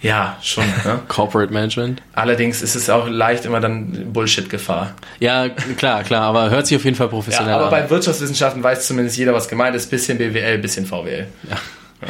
[0.01, 0.65] Ja, schon.
[0.85, 1.01] Ne?
[1.09, 2.03] Corporate Management.
[2.15, 4.95] Allerdings ist es auch leicht immer dann Bullshit-Gefahr.
[5.19, 7.61] Ja, klar, klar, aber hört sich auf jeden Fall professioneller an.
[7.63, 7.83] Ja, aber an.
[7.83, 9.91] bei Wirtschaftswissenschaften weiß zumindest jeder, was gemeint ist.
[9.91, 11.27] Bisschen BWL, bisschen VWL.
[11.51, 11.57] Ja.
[12.03, 12.09] ja.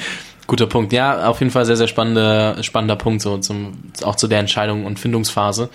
[0.48, 0.92] Guter Punkt.
[0.92, 4.86] Ja, auf jeden Fall sehr, sehr spannender, spannender Punkt, so zum, auch zu der Entscheidung
[4.86, 5.68] und Findungsphase.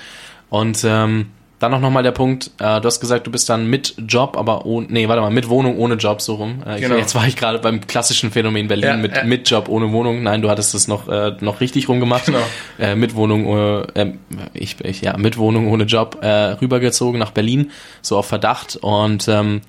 [0.50, 1.28] Und ähm,
[1.60, 4.66] dann noch mal der Punkt, äh, du hast gesagt, du bist dann mit Job, aber
[4.66, 6.64] ohne, nee, warte mal, mit Wohnung ohne Job, so rum.
[6.66, 6.96] Äh, genau.
[6.96, 9.92] ich, jetzt war ich gerade beim klassischen Phänomen Berlin ja, mit, äh, mit Job ohne
[9.92, 10.24] Wohnung.
[10.24, 12.26] Nein, du hattest das noch, äh, noch richtig rumgemacht.
[12.26, 12.40] Genau.
[12.80, 14.14] Äh, mit Wohnung, äh,
[14.54, 17.72] ich, ich, ja, mit Wohnung ohne Job äh, rübergezogen nach Berlin,
[18.02, 18.76] so auf Verdacht.
[18.82, 19.62] Und ähm,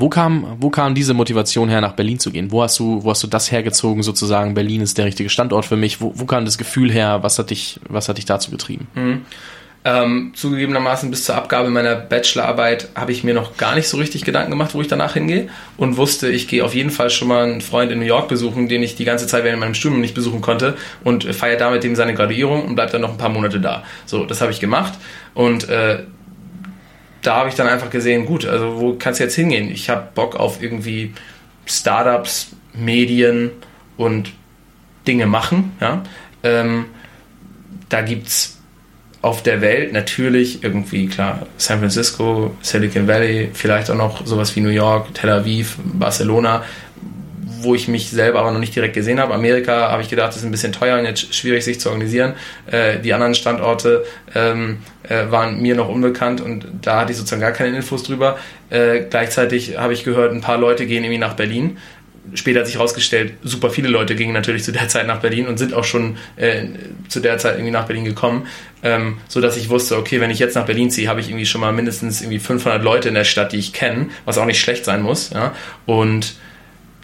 [0.00, 2.50] wo kam, wo kam diese Motivation her, nach Berlin zu gehen?
[2.50, 5.76] Wo hast du, wo hast du das hergezogen, sozusagen, Berlin ist der richtige Standort für
[5.76, 6.00] mich?
[6.00, 7.22] Wo, wo kam das Gefühl her?
[7.22, 8.88] Was hat dich, was hat dich dazu getrieben?
[8.94, 9.22] Mhm.
[9.82, 14.26] Ähm, zugegebenermaßen bis zur Abgabe meiner Bachelorarbeit habe ich mir noch gar nicht so richtig
[14.26, 15.48] Gedanken gemacht, wo ich danach hingehe
[15.78, 18.68] und wusste, ich gehe auf jeden Fall schon mal einen Freund in New York besuchen,
[18.68, 21.96] den ich die ganze Zeit während meinem Studium nicht besuchen konnte und feiere damit dem
[21.96, 23.82] seine Graduierung und bleibe dann noch ein paar Monate da.
[24.04, 24.92] So, das habe ich gemacht
[25.32, 26.00] und äh,
[27.22, 29.70] da habe ich dann einfach gesehen, gut, also wo kannst du jetzt hingehen?
[29.70, 31.12] Ich habe Bock auf irgendwie
[31.66, 33.50] Startups, Medien
[33.96, 34.32] und
[35.06, 35.72] Dinge machen.
[35.80, 36.02] Ja?
[36.42, 36.86] Ähm,
[37.88, 38.58] da gibt es
[39.22, 44.60] auf der Welt natürlich irgendwie, klar, San Francisco, Silicon Valley, vielleicht auch noch sowas wie
[44.60, 46.62] New York, Tel Aviv, Barcelona,
[47.62, 49.34] wo ich mich selber aber noch nicht direkt gesehen habe.
[49.34, 52.34] Amerika habe ich gedacht, ist ein bisschen teuer und jetzt schwierig sich zu organisieren.
[52.70, 54.04] Äh, die anderen Standorte
[54.34, 58.38] ähm, äh, waren mir noch unbekannt und da hatte ich sozusagen gar keine Infos drüber.
[58.70, 61.78] Äh, gleichzeitig habe ich gehört, ein paar Leute gehen irgendwie nach Berlin.
[62.34, 65.58] Später hat sich herausgestellt, super viele Leute gingen natürlich zu der Zeit nach Berlin und
[65.58, 66.66] sind auch schon äh,
[67.08, 68.46] zu der Zeit irgendwie nach Berlin gekommen,
[68.82, 71.46] ähm, so dass ich wusste, okay, wenn ich jetzt nach Berlin ziehe, habe ich irgendwie
[71.46, 74.60] schon mal mindestens irgendwie 500 Leute in der Stadt, die ich kenne, was auch nicht
[74.60, 75.30] schlecht sein muss.
[75.30, 75.54] Ja?
[75.86, 76.34] Und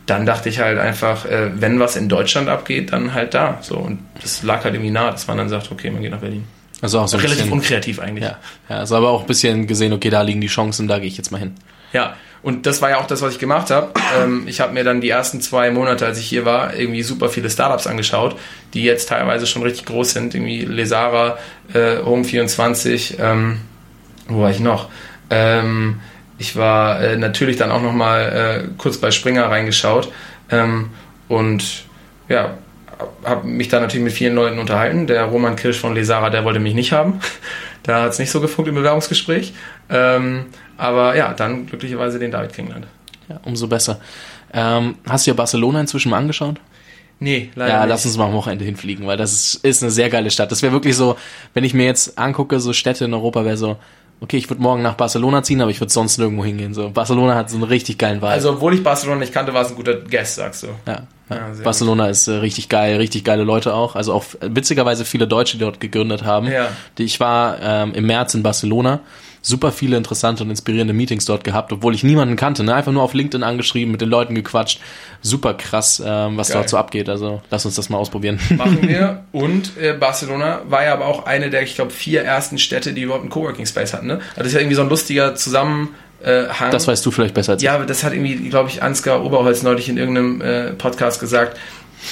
[0.06, 3.58] dann dachte ich halt einfach, äh, wenn was in Deutschland abgeht, dann halt da.
[3.60, 6.20] So und das lag halt irgendwie nah, dass man dann sagt, okay, man geht nach
[6.20, 6.44] Berlin.
[6.82, 8.24] Also auch so relativ bisschen, unkreativ eigentlich.
[8.24, 8.38] Ja,
[8.68, 11.16] ja, also aber auch ein bisschen gesehen, okay, da liegen die Chancen, da gehe ich
[11.16, 11.54] jetzt mal hin.
[11.92, 13.92] Ja, und das war ja auch das, was ich gemacht habe.
[14.16, 17.28] Ähm, ich habe mir dann die ersten zwei Monate, als ich hier war, irgendwie super
[17.28, 18.36] viele Startups angeschaut,
[18.74, 20.34] die jetzt teilweise schon richtig groß sind.
[20.34, 21.38] Irgendwie Lesara,
[21.72, 23.60] äh, Home24, ähm,
[24.28, 24.90] wo war ich noch?
[25.30, 26.00] Ähm,
[26.38, 30.12] ich war äh, natürlich dann auch noch mal äh, kurz bei Springer reingeschaut
[30.50, 30.90] ähm,
[31.28, 31.84] und
[32.28, 32.56] ja,
[33.24, 35.06] habe mich da natürlich mit vielen Leuten unterhalten.
[35.06, 37.20] Der Roman Kirsch von Lesara, der wollte mich nicht haben.
[37.82, 39.52] da hat es nicht so gefunkt im Bewerbungsgespräch.
[39.90, 42.86] Ähm, aber ja, dann glücklicherweise den David kennengelernt.
[43.28, 44.00] Ja, umso besser.
[44.52, 46.56] Ähm, hast du dir Barcelona inzwischen mal angeschaut?
[47.18, 47.88] Nee, leider Ja, nicht.
[47.90, 50.52] lass uns mal am Wochenende hinfliegen, weil das ist, ist eine sehr geile Stadt.
[50.52, 51.16] Das wäre wirklich so,
[51.54, 53.76] wenn ich mir jetzt angucke, so Städte in Europa, wäre so,
[54.20, 56.74] okay, ich würde morgen nach Barcelona ziehen, aber ich würde sonst nirgendwo hingehen.
[56.74, 58.28] So, Barcelona hat so einen richtig geilen Vibe.
[58.28, 60.68] Also, obwohl ich Barcelona nicht kannte, war es ein guter Guest, sagst du.
[60.86, 62.12] Ja, Ja, Barcelona gut.
[62.12, 63.96] ist äh, richtig geil, richtig geile Leute auch.
[63.96, 66.50] Also auch witzigerweise viele Deutsche, die dort gegründet haben.
[66.50, 66.68] Ja.
[66.98, 69.00] Die, ich war ähm, im März in Barcelona
[69.46, 72.64] super viele interessante und inspirierende Meetings dort gehabt, obwohl ich niemanden kannte.
[72.64, 72.74] Ne?
[72.74, 74.80] Einfach nur auf LinkedIn angeschrieben, mit den Leuten gequatscht.
[75.22, 76.58] Super krass, ähm, was Geil.
[76.58, 77.08] dort so abgeht.
[77.08, 78.40] Also lass uns das mal ausprobieren.
[78.56, 79.24] Machen wir.
[79.32, 83.02] Und äh, Barcelona war ja aber auch eine der, ich glaube, vier ersten Städte, die
[83.02, 84.08] überhaupt einen Coworking Space hatten.
[84.08, 84.14] Ne?
[84.14, 85.94] Also das ist ja irgendwie so ein lustiger Zusammen.
[86.24, 86.72] Hang.
[86.72, 87.66] Das weißt du vielleicht besser als ich.
[87.66, 91.56] Ja, aber das hat irgendwie, glaube ich, Ansgar Oberholz neulich in irgendeinem äh, Podcast gesagt.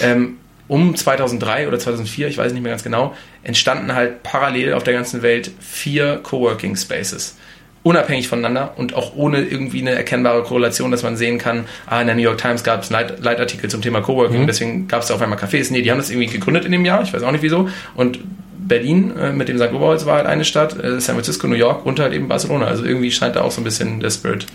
[0.01, 0.37] Ähm,
[0.69, 4.95] um 2003 oder 2004, ich weiß nicht mehr ganz genau, entstanden halt parallel auf der
[4.95, 7.37] ganzen Welt vier Coworking Spaces.
[7.83, 12.07] Unabhängig voneinander und auch ohne irgendwie eine erkennbare Korrelation, dass man sehen kann, ah, in
[12.07, 14.47] der New York Times gab es Leit Leitartikel zum Thema Coworking, mhm.
[14.47, 15.71] deswegen gab es auf einmal Cafés.
[15.71, 17.69] Nee, die haben das irgendwie gegründet in dem Jahr, ich weiß auch nicht wieso.
[17.95, 18.21] Und
[18.67, 19.73] Berlin äh, mit dem St.
[19.73, 22.67] Oberholz war halt eine Stadt, äh, San Francisco, New York und halt eben Barcelona.
[22.67, 24.47] Also irgendwie scheint da auch so ein bisschen der Spirit.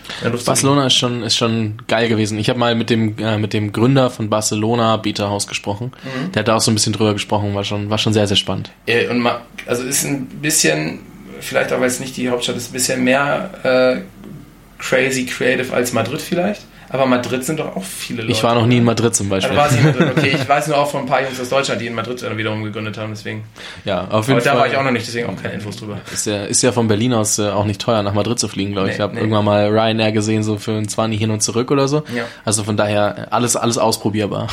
[0.46, 2.40] Barcelona ist schon, ist schon geil gewesen.
[2.40, 5.92] Ich habe mal mit dem, äh, mit dem Gründer von Barcelona Beta House gesprochen.
[6.04, 6.32] Mhm.
[6.32, 8.38] Der hat da auch so ein bisschen drüber gesprochen, war schon, war schon sehr, sehr
[8.38, 8.72] spannend.
[9.10, 11.00] Und ma, also ist ein bisschen,
[11.40, 14.02] vielleicht auch weil es nicht die Hauptstadt ist, ein bisschen mehr äh,
[14.80, 16.64] crazy creative als Madrid vielleicht.
[16.90, 18.32] Aber Madrid sind doch auch viele Leute.
[18.32, 19.58] Ich war noch nie in Madrid zum Beispiel.
[19.58, 20.36] Also war in Madrid, okay.
[20.40, 22.64] Ich weiß nur auch von ein paar Jungs aus Deutschland, die in Madrid dann wiederum
[22.64, 23.44] gegründet haben, deswegen.
[23.86, 24.54] Ja, auf jeden Aber Fall.
[24.54, 26.00] da war ich auch noch nicht, deswegen auch keine Infos drüber.
[26.12, 28.72] Ist ja, ist ja von Berlin aus äh, auch nicht teuer, nach Madrid zu fliegen,
[28.72, 28.94] glaube ich.
[28.94, 29.20] Nee, ich habe nee.
[29.22, 32.04] irgendwann mal Ryanair gesehen, so für ein 20 hin und zurück oder so.
[32.16, 32.24] Ja.
[32.44, 34.48] Also von daher alles, alles ausprobierbar.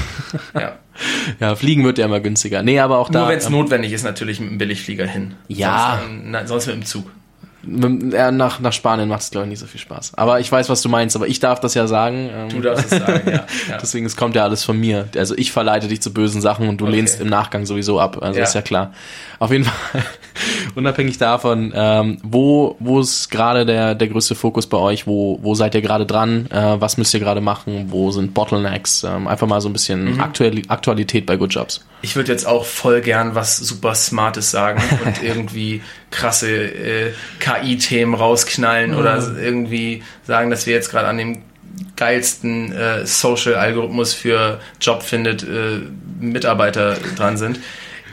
[0.54, 0.72] Ja.
[1.40, 2.62] ja, fliegen wird ja immer günstiger.
[2.62, 3.20] Nee, aber auch da.
[3.20, 5.34] Nur wenn es ähm, notwendig ist, natürlich mit einem Billigflieger hin.
[5.48, 6.00] Ja.
[6.02, 7.10] Sonst, na, sonst mit dem Zug
[7.66, 10.14] nach, nach Spanien macht es, glaube ich, nicht so viel Spaß.
[10.14, 12.30] Aber ich weiß, was du meinst, aber ich darf das ja sagen.
[12.32, 13.32] Ähm, du darfst es sagen, ja.
[13.68, 13.78] ja.
[13.80, 15.08] Deswegen, es kommt ja alles von mir.
[15.16, 16.96] Also ich verleite dich zu bösen Sachen und du okay.
[16.96, 18.22] lehnst im Nachgang sowieso ab.
[18.22, 18.44] Also ja.
[18.44, 18.92] ist ja klar.
[19.38, 20.02] Auf jeden Fall,
[20.74, 25.06] unabhängig davon, ähm, wo, wo ist gerade der, der größte Fokus bei euch?
[25.06, 26.46] Wo, wo seid ihr gerade dran?
[26.50, 27.86] Äh, was müsst ihr gerade machen?
[27.88, 29.04] Wo sind Bottlenecks?
[29.04, 30.20] Ähm, einfach mal so ein bisschen mhm.
[30.20, 31.84] Aktuell, Aktualität bei Good Jobs.
[32.02, 38.14] Ich würde jetzt auch voll gern was super Smartes sagen und irgendwie krasse äh, KI-Themen
[38.14, 38.98] rausknallen mhm.
[38.98, 41.42] oder irgendwie sagen, dass wir jetzt gerade an dem
[41.96, 45.80] geilsten äh, Social-Algorithmus für Job findet äh,
[46.20, 47.60] Mitarbeiter dran sind.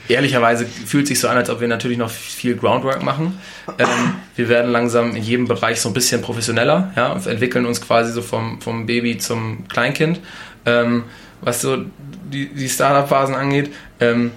[0.10, 3.40] Ehrlicherweise fühlt sich so an, als ob wir natürlich noch viel Groundwork machen.
[3.80, 3.88] Ähm,
[4.36, 8.12] wir werden langsam in jedem Bereich so ein bisschen professioneller, ja, und entwickeln uns quasi
[8.12, 10.20] so vom, vom Baby zum Kleinkind.
[10.66, 11.06] Ähm,
[11.40, 11.78] was so
[12.32, 13.74] die, die Startup-Phasen angeht.
[14.00, 14.32] Ähm,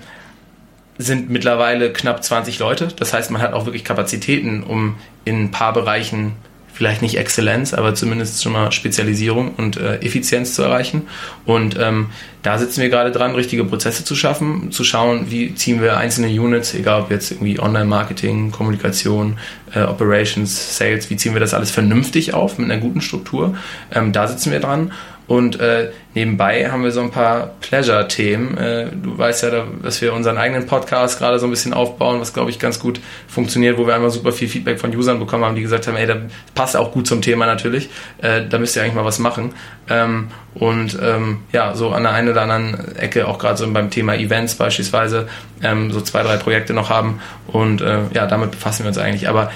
[0.98, 2.88] sind mittlerweile knapp 20 Leute.
[2.96, 6.32] Das heißt, man hat auch wirklich Kapazitäten, um in ein paar Bereichen
[6.76, 11.08] vielleicht nicht Exzellenz, aber zumindest schon mal Spezialisierung und äh, Effizienz zu erreichen.
[11.46, 12.10] Und ähm,
[12.42, 16.28] da sitzen wir gerade dran, richtige Prozesse zu schaffen, zu schauen, wie ziehen wir einzelne
[16.28, 19.38] Units, egal ob jetzt irgendwie Online-Marketing, Kommunikation,
[19.74, 23.56] äh, Operations, Sales, wie ziehen wir das alles vernünftig auf mit einer guten Struktur.
[23.92, 24.92] Ähm, da sitzen wir dran
[25.28, 28.56] und äh, nebenbei haben wir so ein paar Pleasure-Themen.
[28.56, 32.32] Äh, du weißt ja, dass wir unseren eigenen Podcast gerade so ein bisschen aufbauen, was
[32.32, 35.56] glaube ich ganz gut funktioniert, wo wir einfach super viel Feedback von Usern bekommen haben,
[35.56, 36.18] die gesagt haben, ey, das
[36.54, 37.88] passt auch gut zum Thema natürlich.
[38.18, 39.52] Äh, da müsst ihr eigentlich mal was machen.
[39.88, 43.90] Ähm, und ähm, ja, so an der einen oder anderen Ecke, auch gerade so beim
[43.90, 45.28] Thema Events beispielsweise,
[45.62, 47.20] ähm, so zwei, drei Projekte noch haben.
[47.48, 49.28] Und äh, ja, damit befassen wir uns eigentlich.
[49.28, 49.50] Aber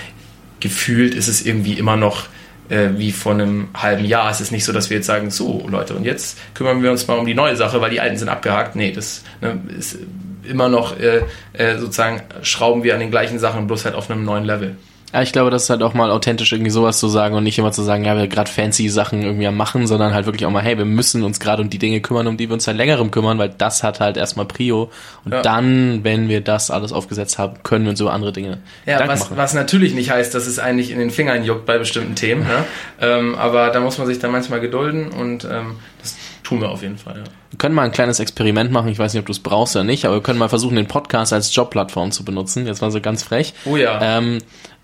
[0.58, 2.24] gefühlt ist es irgendwie immer noch
[2.70, 4.30] äh, wie vor einem halben Jahr.
[4.30, 7.06] Es ist nicht so, dass wir jetzt sagen, so Leute, und jetzt kümmern wir uns
[7.06, 8.76] mal um die neue Sache, weil die alten sind abgehakt.
[8.76, 9.98] Nee, das ne, ist
[10.44, 14.24] immer noch äh, äh, sozusagen, schrauben wir an den gleichen Sachen, bloß halt auf einem
[14.24, 14.76] neuen Level.
[15.12, 17.58] Ja, ich glaube, das ist halt auch mal authentisch, irgendwie sowas zu sagen und nicht
[17.58, 20.50] immer zu sagen, ja, wir gerade fancy Sachen irgendwie am machen, sondern halt wirklich auch
[20.50, 22.76] mal, hey, wir müssen uns gerade um die Dinge kümmern, um die wir uns seit
[22.76, 24.90] längerem kümmern, weil das hat halt erstmal Prio.
[25.24, 25.42] Und ja.
[25.42, 29.20] dann, wenn wir das alles aufgesetzt haben, können wir uns über andere Dinge ja, was,
[29.20, 29.36] machen.
[29.36, 32.42] was natürlich nicht heißt, dass es eigentlich in den Fingern juckt bei bestimmten Themen.
[32.42, 32.64] ne?
[33.00, 36.82] ähm, aber da muss man sich dann manchmal gedulden und ähm, das tun wir auf
[36.82, 37.24] jeden Fall, ja.
[37.50, 38.88] Wir können mal ein kleines Experiment machen.
[38.88, 40.86] Ich weiß nicht, ob du es brauchst oder nicht, aber wir können mal versuchen, den
[40.86, 42.66] Podcast als Jobplattform zu benutzen.
[42.66, 43.54] Jetzt war so ganz frech.
[43.64, 44.00] Oh ja.
[44.00, 44.38] Ähm,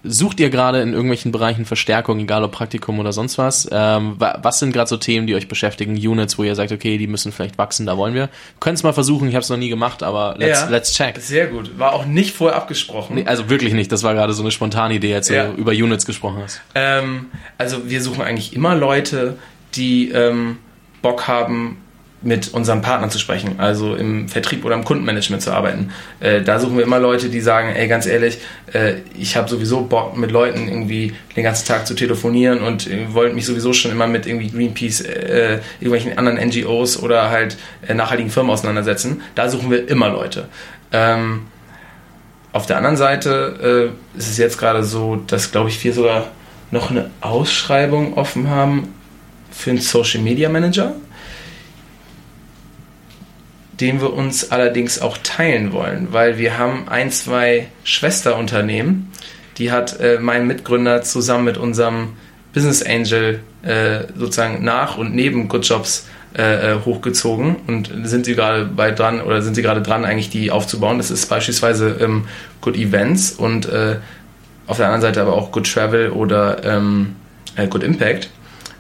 [0.09, 3.69] Sucht ihr gerade in irgendwelchen Bereichen Verstärkung, egal ob Praktikum oder sonst was?
[3.71, 5.97] Ähm, was sind gerade so Themen, die euch beschäftigen?
[5.97, 8.29] Units, wo ihr sagt, okay, die müssen vielleicht wachsen, da wollen wir.
[8.61, 11.19] Können es mal versuchen, ich habe es noch nie gemacht, aber let's, ja, let's check.
[11.19, 11.79] Sehr gut.
[11.79, 13.17] War auch nicht vorher abgesprochen.
[13.17, 13.91] Nee, also wirklich nicht.
[13.91, 15.49] Das war gerade so eine spontane Idee, als ja.
[15.49, 16.61] du über Units gesprochen hast.
[16.75, 17.27] Ähm,
[17.59, 19.37] also wir suchen eigentlich immer Leute,
[19.75, 20.59] die ähm,
[21.03, 21.79] Bock haben,
[22.27, 25.93] mit unseren Partnern zu sprechen, also im Vertrieb oder im Kundenmanagement zu arbeiten.
[26.19, 28.39] Äh, da suchen wir immer Leute, die sagen, ey, ganz ehrlich,
[28.73, 33.15] äh, ich habe sowieso Bock, mit Leuten irgendwie den ganzen Tag zu telefonieren und äh,
[33.15, 37.57] wollte mich sowieso schon immer mit irgendwie Greenpeace, äh, irgendwelchen anderen NGOs oder halt
[37.87, 39.23] äh, nachhaltigen Firmen auseinandersetzen.
[39.37, 40.49] Da suchen wir immer Leute.
[40.91, 41.43] Ähm,
[42.53, 46.27] auf der anderen Seite äh, ist es jetzt gerade so, dass, glaube ich, wir sogar
[46.73, 48.95] noch eine Ausschreibung offen haben
[49.53, 50.97] für einen Social Media Manager
[53.81, 59.13] den wir uns allerdings auch teilen wollen, weil wir haben ein, zwei Schwesterunternehmen,
[59.59, 62.15] die hat äh, mein Mitgründer zusammen mit unserem
[62.55, 66.07] Business Angel äh, sozusagen nach und neben Good Jobs
[66.37, 70.31] äh, äh hochgezogen und sind sie gerade bei dran oder sind sie gerade dran, eigentlich
[70.31, 70.99] die aufzubauen.
[70.99, 72.27] Das ist beispielsweise ähm,
[72.61, 73.97] Good Events und äh,
[74.67, 77.17] auf der anderen Seite aber auch Good Travel oder ähm,
[77.57, 78.31] äh, Good Impact,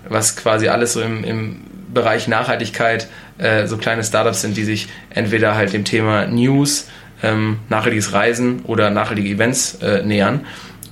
[0.08, 1.60] was quasi alles so im, im
[1.96, 6.88] Bereich Nachhaltigkeit äh, so kleine Startups sind, die sich entweder halt dem Thema News,
[7.22, 10.40] ähm, nachhaltiges Reisen oder nachhaltige Events äh, nähern.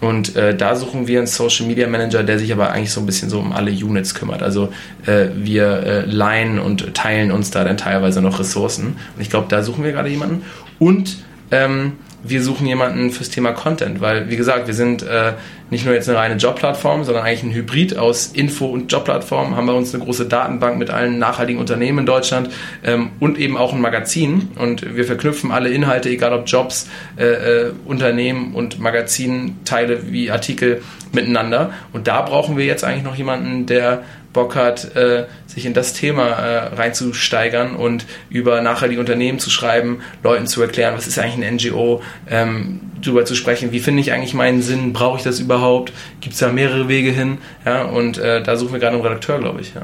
[0.01, 3.07] Und äh, da suchen wir einen Social Media Manager, der sich aber eigentlich so ein
[3.07, 4.43] bisschen so um alle Units kümmert.
[4.43, 4.73] Also
[5.07, 8.97] äh, wir äh, leihen und teilen uns da dann teilweise noch Ressourcen.
[9.15, 10.43] Und ich glaube, da suchen wir gerade jemanden.
[10.79, 11.19] Und
[11.51, 11.93] ähm,
[12.23, 15.35] wir suchen jemanden fürs Thema Content, weil, wie gesagt, wir sind äh,
[15.75, 19.57] nicht nur jetzt eine reine Jobplattform, sondern eigentlich ein Hybrid aus Info- und Jobplattform.
[19.57, 22.51] Haben bei uns eine große Datenbank mit allen nachhaltigen Unternehmen in Deutschland
[22.85, 24.51] ähm, und eben auch ein Magazin.
[24.57, 30.81] Und wir verknüpfen alle Inhalte, egal ob Jobs, äh, äh, Unternehmen und Magazinteile wie Artikel
[31.15, 31.73] miteinander.
[31.93, 34.03] Und da brauchen wir jetzt eigentlich noch jemanden, der
[34.35, 40.01] Bock hat, äh, sich in das Thema äh, reinzusteigern und über nachhaltige Unternehmen zu schreiben,
[40.23, 44.13] Leuten zu erklären, was ist eigentlich ein NGO, ähm, darüber zu sprechen, wie finde ich
[44.13, 48.19] eigentlich meinen Sinn, brauche ich das überhaupt, gibt es da mehrere Wege hin, ja, und
[48.19, 49.83] äh, da suchen wir gerade einen Redakteur, glaube ich, ja.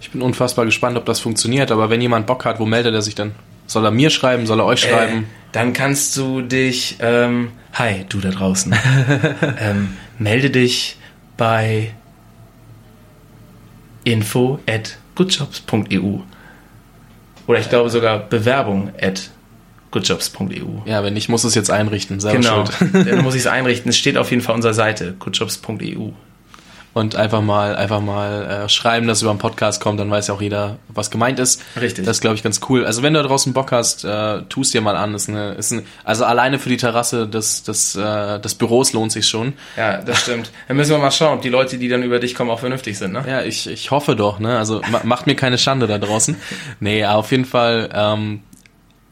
[0.00, 3.02] Ich bin unfassbar gespannt, ob das funktioniert, aber wenn jemand Bock hat, wo meldet er
[3.02, 3.32] sich denn?
[3.66, 4.46] Soll er mir schreiben?
[4.46, 5.26] Soll er euch äh, schreiben?
[5.52, 8.74] Dann kannst du dich, ähm, hi, du da draußen,
[9.58, 10.96] ähm, melde dich
[11.36, 11.92] bei
[14.04, 16.18] info at goodjobs.eu.
[17.46, 19.30] Oder ich glaube sogar Bewerbung at
[19.90, 20.82] goodjobs.eu.
[20.84, 22.20] Ja, wenn nicht, muss es jetzt einrichten.
[22.20, 23.90] Selber genau, dann muss ich es einrichten.
[23.90, 26.10] Es steht auf jeden Fall auf unserer Seite, goodjobs.eu
[26.96, 30.34] und einfach mal einfach mal äh, schreiben, dass über einen Podcast kommt, dann weiß ja
[30.34, 31.60] auch jeder, was gemeint ist.
[31.78, 32.06] Richtig.
[32.06, 32.86] Das ist, glaube ich, ganz cool.
[32.86, 35.14] Also wenn du da draußen Bock hast, äh, tust dir mal an.
[35.14, 39.12] Ist eine, ist ein, also alleine für die Terrasse des, des, äh, des Büros lohnt
[39.12, 39.52] sich schon.
[39.76, 40.50] Ja, das stimmt.
[40.68, 42.96] Dann müssen wir mal schauen, ob die Leute, die dann über dich kommen, auch vernünftig
[42.96, 43.22] sind, ne?
[43.28, 44.56] Ja, ich, ich hoffe doch, ne?
[44.56, 46.34] Also macht mir keine Schande da draußen.
[46.80, 48.40] Nee, auf jeden Fall, ähm,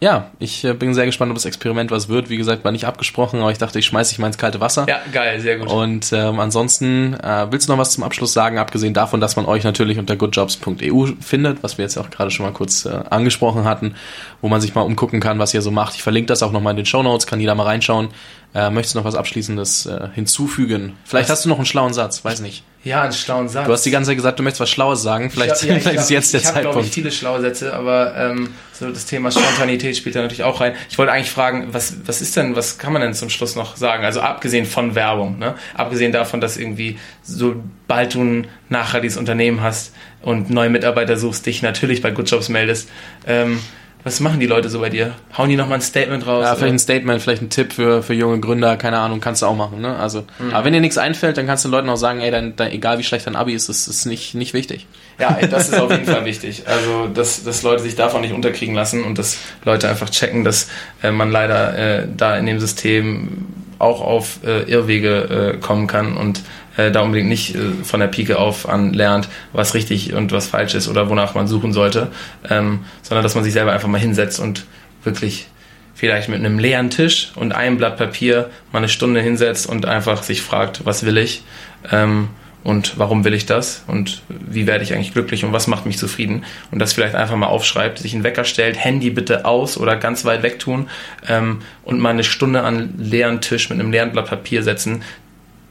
[0.05, 2.28] ja, ich äh, bin sehr gespannt, ob das Experiment was wird.
[2.28, 4.84] Wie gesagt, war nicht abgesprochen, aber ich dachte, ich schmeiße dich mal ins kalte Wasser.
[4.86, 5.70] Ja, geil, sehr gut.
[5.70, 9.46] Und ähm, ansonsten, äh, willst du noch was zum Abschluss sagen, abgesehen davon, dass man
[9.46, 13.64] euch natürlich unter goodjobs.eu findet, was wir jetzt auch gerade schon mal kurz äh, angesprochen
[13.64, 13.94] hatten,
[14.42, 15.94] wo man sich mal umgucken kann, was ihr so macht.
[15.94, 18.09] Ich verlinke das auch nochmal in den Show Notes, kann jeder mal reinschauen.
[18.55, 20.92] Äh, möchtest du noch was Abschließendes äh, hinzufügen?
[21.05, 21.38] Vielleicht was?
[21.38, 22.62] hast du noch einen schlauen Satz, weiß nicht.
[22.84, 23.66] Ja, einen schlauen Satz.
[23.66, 25.30] Du hast die ganze Zeit gesagt, du möchtest was Schlaues sagen.
[25.30, 26.68] Vielleicht, ja, vielleicht ist jetzt der ich Zeitpunkt.
[26.68, 30.44] Ich habe, ich, viele schlaue Sätze, aber ähm, so das Thema Spontanität spielt da natürlich
[30.44, 30.74] auch rein.
[30.88, 33.76] Ich wollte eigentlich fragen, was, was ist denn, was kann man denn zum Schluss noch
[33.76, 34.05] sagen?
[34.05, 35.57] Also abgesehen von Werbung, ne?
[35.74, 39.92] abgesehen davon, dass irgendwie sobald du ein nachhaltiges Unternehmen hast
[40.22, 42.88] und neue Mitarbeiter suchst, dich natürlich bei Good Jobs meldest,
[43.26, 43.59] ähm,
[44.05, 45.14] was machen die Leute so bei dir?
[45.36, 46.44] Hauen die nochmal ein Statement raus?
[46.44, 49.46] Ja, vielleicht ein Statement, vielleicht ein Tipp für, für junge Gründer, keine Ahnung, kannst du
[49.46, 49.80] auch machen.
[49.80, 49.96] Ne?
[49.96, 50.52] Also, mhm.
[50.52, 52.72] Aber wenn dir nichts einfällt, dann kannst du den Leuten auch sagen, ey, dein, dein,
[52.72, 54.86] egal wie schlecht dein Abi ist, ist, ist nicht, nicht wichtig.
[55.18, 56.64] Ja, das ist auf jeden Fall wichtig.
[56.66, 60.68] Also, dass, dass Leute sich davon nicht unterkriegen lassen und dass Leute einfach checken, dass
[61.02, 63.46] äh, man leider äh, da in dem System
[63.78, 66.42] auch auf äh, Irrwege äh, kommen kann und
[66.77, 70.49] äh, da unbedingt nicht äh, von der Pike auf an lernt, was richtig und was
[70.49, 72.09] falsch ist oder wonach man suchen sollte,
[72.49, 74.64] ähm, sondern dass man sich selber einfach mal hinsetzt und
[75.03, 75.47] wirklich
[75.95, 80.22] vielleicht mit einem leeren Tisch und einem Blatt Papier mal eine Stunde hinsetzt und einfach
[80.22, 81.43] sich fragt, was will ich
[81.91, 82.29] ähm,
[82.64, 85.99] und warum will ich das und wie werde ich eigentlich glücklich und was macht mich
[85.99, 86.45] zufrieden?
[86.70, 90.25] Und das vielleicht einfach mal aufschreibt, sich einen Wecker stellt, Handy bitte aus oder ganz
[90.25, 90.89] weit weg tun
[91.29, 95.03] ähm, und mal eine Stunde an leeren Tisch mit einem leeren Blatt Papier setzen,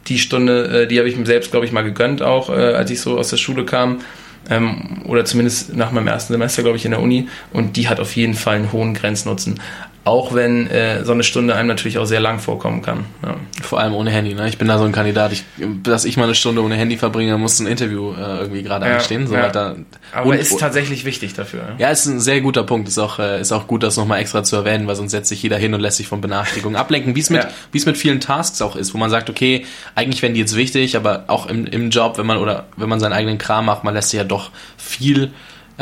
[0.07, 2.91] die Stunde, äh, die habe ich mir selbst, glaube ich, mal gegönnt, auch äh, als
[2.91, 3.99] ich so aus der Schule kam.
[4.49, 7.29] Ähm, oder zumindest nach meinem ersten Semester, glaube ich, in der Uni.
[7.53, 9.59] Und die hat auf jeden Fall einen hohen Grenznutzen.
[10.05, 13.05] Auch wenn äh, so eine Stunde einem natürlich auch sehr lang vorkommen kann.
[13.23, 13.37] Ja.
[13.61, 14.33] Vor allem ohne Handy.
[14.33, 14.49] Ne?
[14.49, 15.45] Ich bin da so ein Kandidat, ich,
[15.81, 18.95] dass ich mal eine Stunde ohne Handy verbringe, muss ein Interview äh, irgendwie gerade ja,
[18.95, 19.27] anstehen.
[19.27, 19.49] So ja.
[19.49, 19.75] Da,
[20.11, 21.75] Aber und, ist tatsächlich wichtig dafür.
[21.77, 22.89] Ja, ist ein sehr guter Punkt.
[22.89, 25.41] Ist auch, äh, ist auch gut, das nochmal extra zu erwähnen, weil sonst setzt sich
[25.41, 28.19] jeder hin und lässt sich von Benachrichtigungen ablenken, wie es mit, wie es mit vielen
[28.19, 31.65] Tasks auch ist, wo man sagt, okay, eigentlich wären die jetzt wichtig, aber auch im,
[31.65, 34.25] im Job, wenn man oder wenn man seinen eigenen Kram macht, man lässt sich ja
[34.25, 35.31] doch viel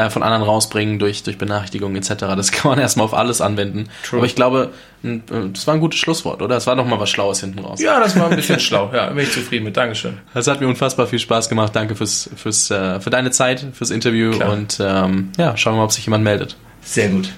[0.06, 2.12] äh, von anderen rausbringen durch, durch Benachrichtigungen etc.
[2.36, 3.90] Das kann man erstmal auf alles anwenden.
[4.04, 4.20] True.
[4.20, 4.72] Aber ich glaube,
[5.04, 5.20] äh,
[5.54, 6.56] das war ein gutes Schlusswort, oder?
[6.56, 7.82] Das war doch mal was Schlaues hinten raus.
[7.82, 8.92] Ja, das war ein bisschen schlau.
[8.94, 9.78] Ja, bin ich zufrieden mit.
[9.78, 10.18] Dankeschön.
[10.34, 11.76] Das hat mir unfassbar viel Spaß gemacht.
[11.76, 14.52] Danke fürs, fürs, äh, für deine Zeit, fürs Interview Klar.
[14.52, 16.58] und ähm, ja, schauen wir mal, ob sich jemand meldet.
[16.82, 17.30] Sehr gut.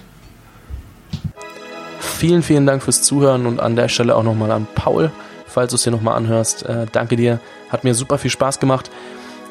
[1.99, 5.11] Vielen, vielen Dank fürs Zuhören und an der Stelle auch nochmal an Paul,
[5.47, 6.64] falls du es dir nochmal anhörst.
[6.66, 7.39] Äh, danke dir.
[7.70, 8.89] Hat mir super viel Spaß gemacht.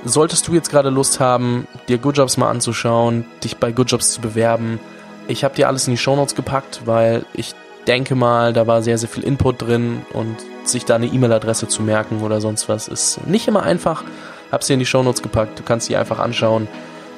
[0.04, 4.12] Solltest du jetzt gerade Lust haben, dir Good Jobs mal anzuschauen, dich bei Good Jobs
[4.12, 4.80] zu bewerben,
[5.28, 7.54] Ich habe dir alles in die Shownotes gepackt, weil ich
[7.86, 11.82] denke mal, da war sehr, sehr viel Input drin und sich da eine E-Mail-Adresse zu
[11.82, 14.02] merken oder sonst was ist nicht immer einfach.
[14.50, 16.66] Hab's dir in die Shownotes gepackt, du kannst die einfach anschauen.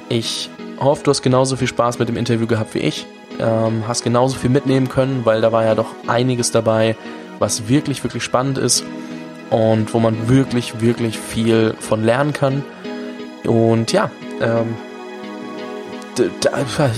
[0.07, 3.07] Ich hoffe, du hast genauso viel Spaß mit dem Interview gehabt wie ich.
[3.39, 6.95] Ähm, hast genauso viel mitnehmen können, weil da war ja doch einiges dabei,
[7.39, 8.85] was wirklich, wirklich spannend ist
[9.49, 12.63] und wo man wirklich, wirklich viel von lernen kann.
[13.47, 14.09] Und ja,
[14.41, 14.75] ähm,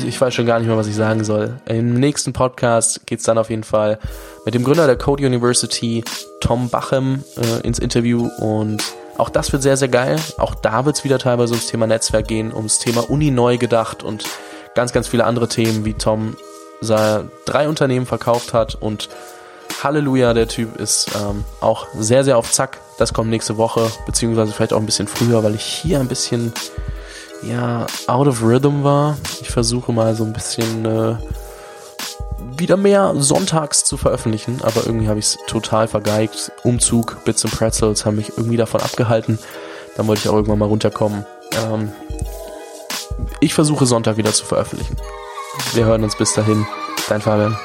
[0.08, 1.58] ich weiß schon gar nicht mehr, was ich sagen soll.
[1.66, 4.00] Im nächsten Podcast geht's dann auf jeden Fall
[4.46, 6.04] mit dem Gründer der Code University,
[6.40, 8.84] Tom Bachem, äh, ins Interview und
[9.18, 10.18] auch das wird sehr, sehr geil.
[10.38, 14.26] Auch da wird's wieder teilweise ums Thema Netzwerk gehen, ums Thema Uni neu gedacht und
[14.76, 16.38] ganz, ganz viele andere Themen, wie Tom
[16.80, 19.10] drei Unternehmen verkauft hat und
[19.82, 22.80] Halleluja, der Typ ist ähm, auch sehr, sehr auf Zack.
[22.98, 26.52] Das kommt nächste Woche, beziehungsweise vielleicht auch ein bisschen früher, weil ich hier ein bisschen
[27.44, 29.18] ja, out of rhythm war.
[29.42, 31.16] Ich versuche mal so ein bisschen äh,
[32.58, 36.52] wieder mehr sonntags zu veröffentlichen, aber irgendwie habe ich es total vergeigt.
[36.64, 39.38] Umzug, Bits and Pretzels haben mich irgendwie davon abgehalten.
[39.96, 41.26] Dann wollte ich auch irgendwann mal runterkommen.
[41.56, 41.92] Ähm,
[43.40, 44.96] ich versuche Sonntag wieder zu veröffentlichen.
[45.74, 46.66] Wir hören uns bis dahin.
[47.10, 47.58] Dein Fabian.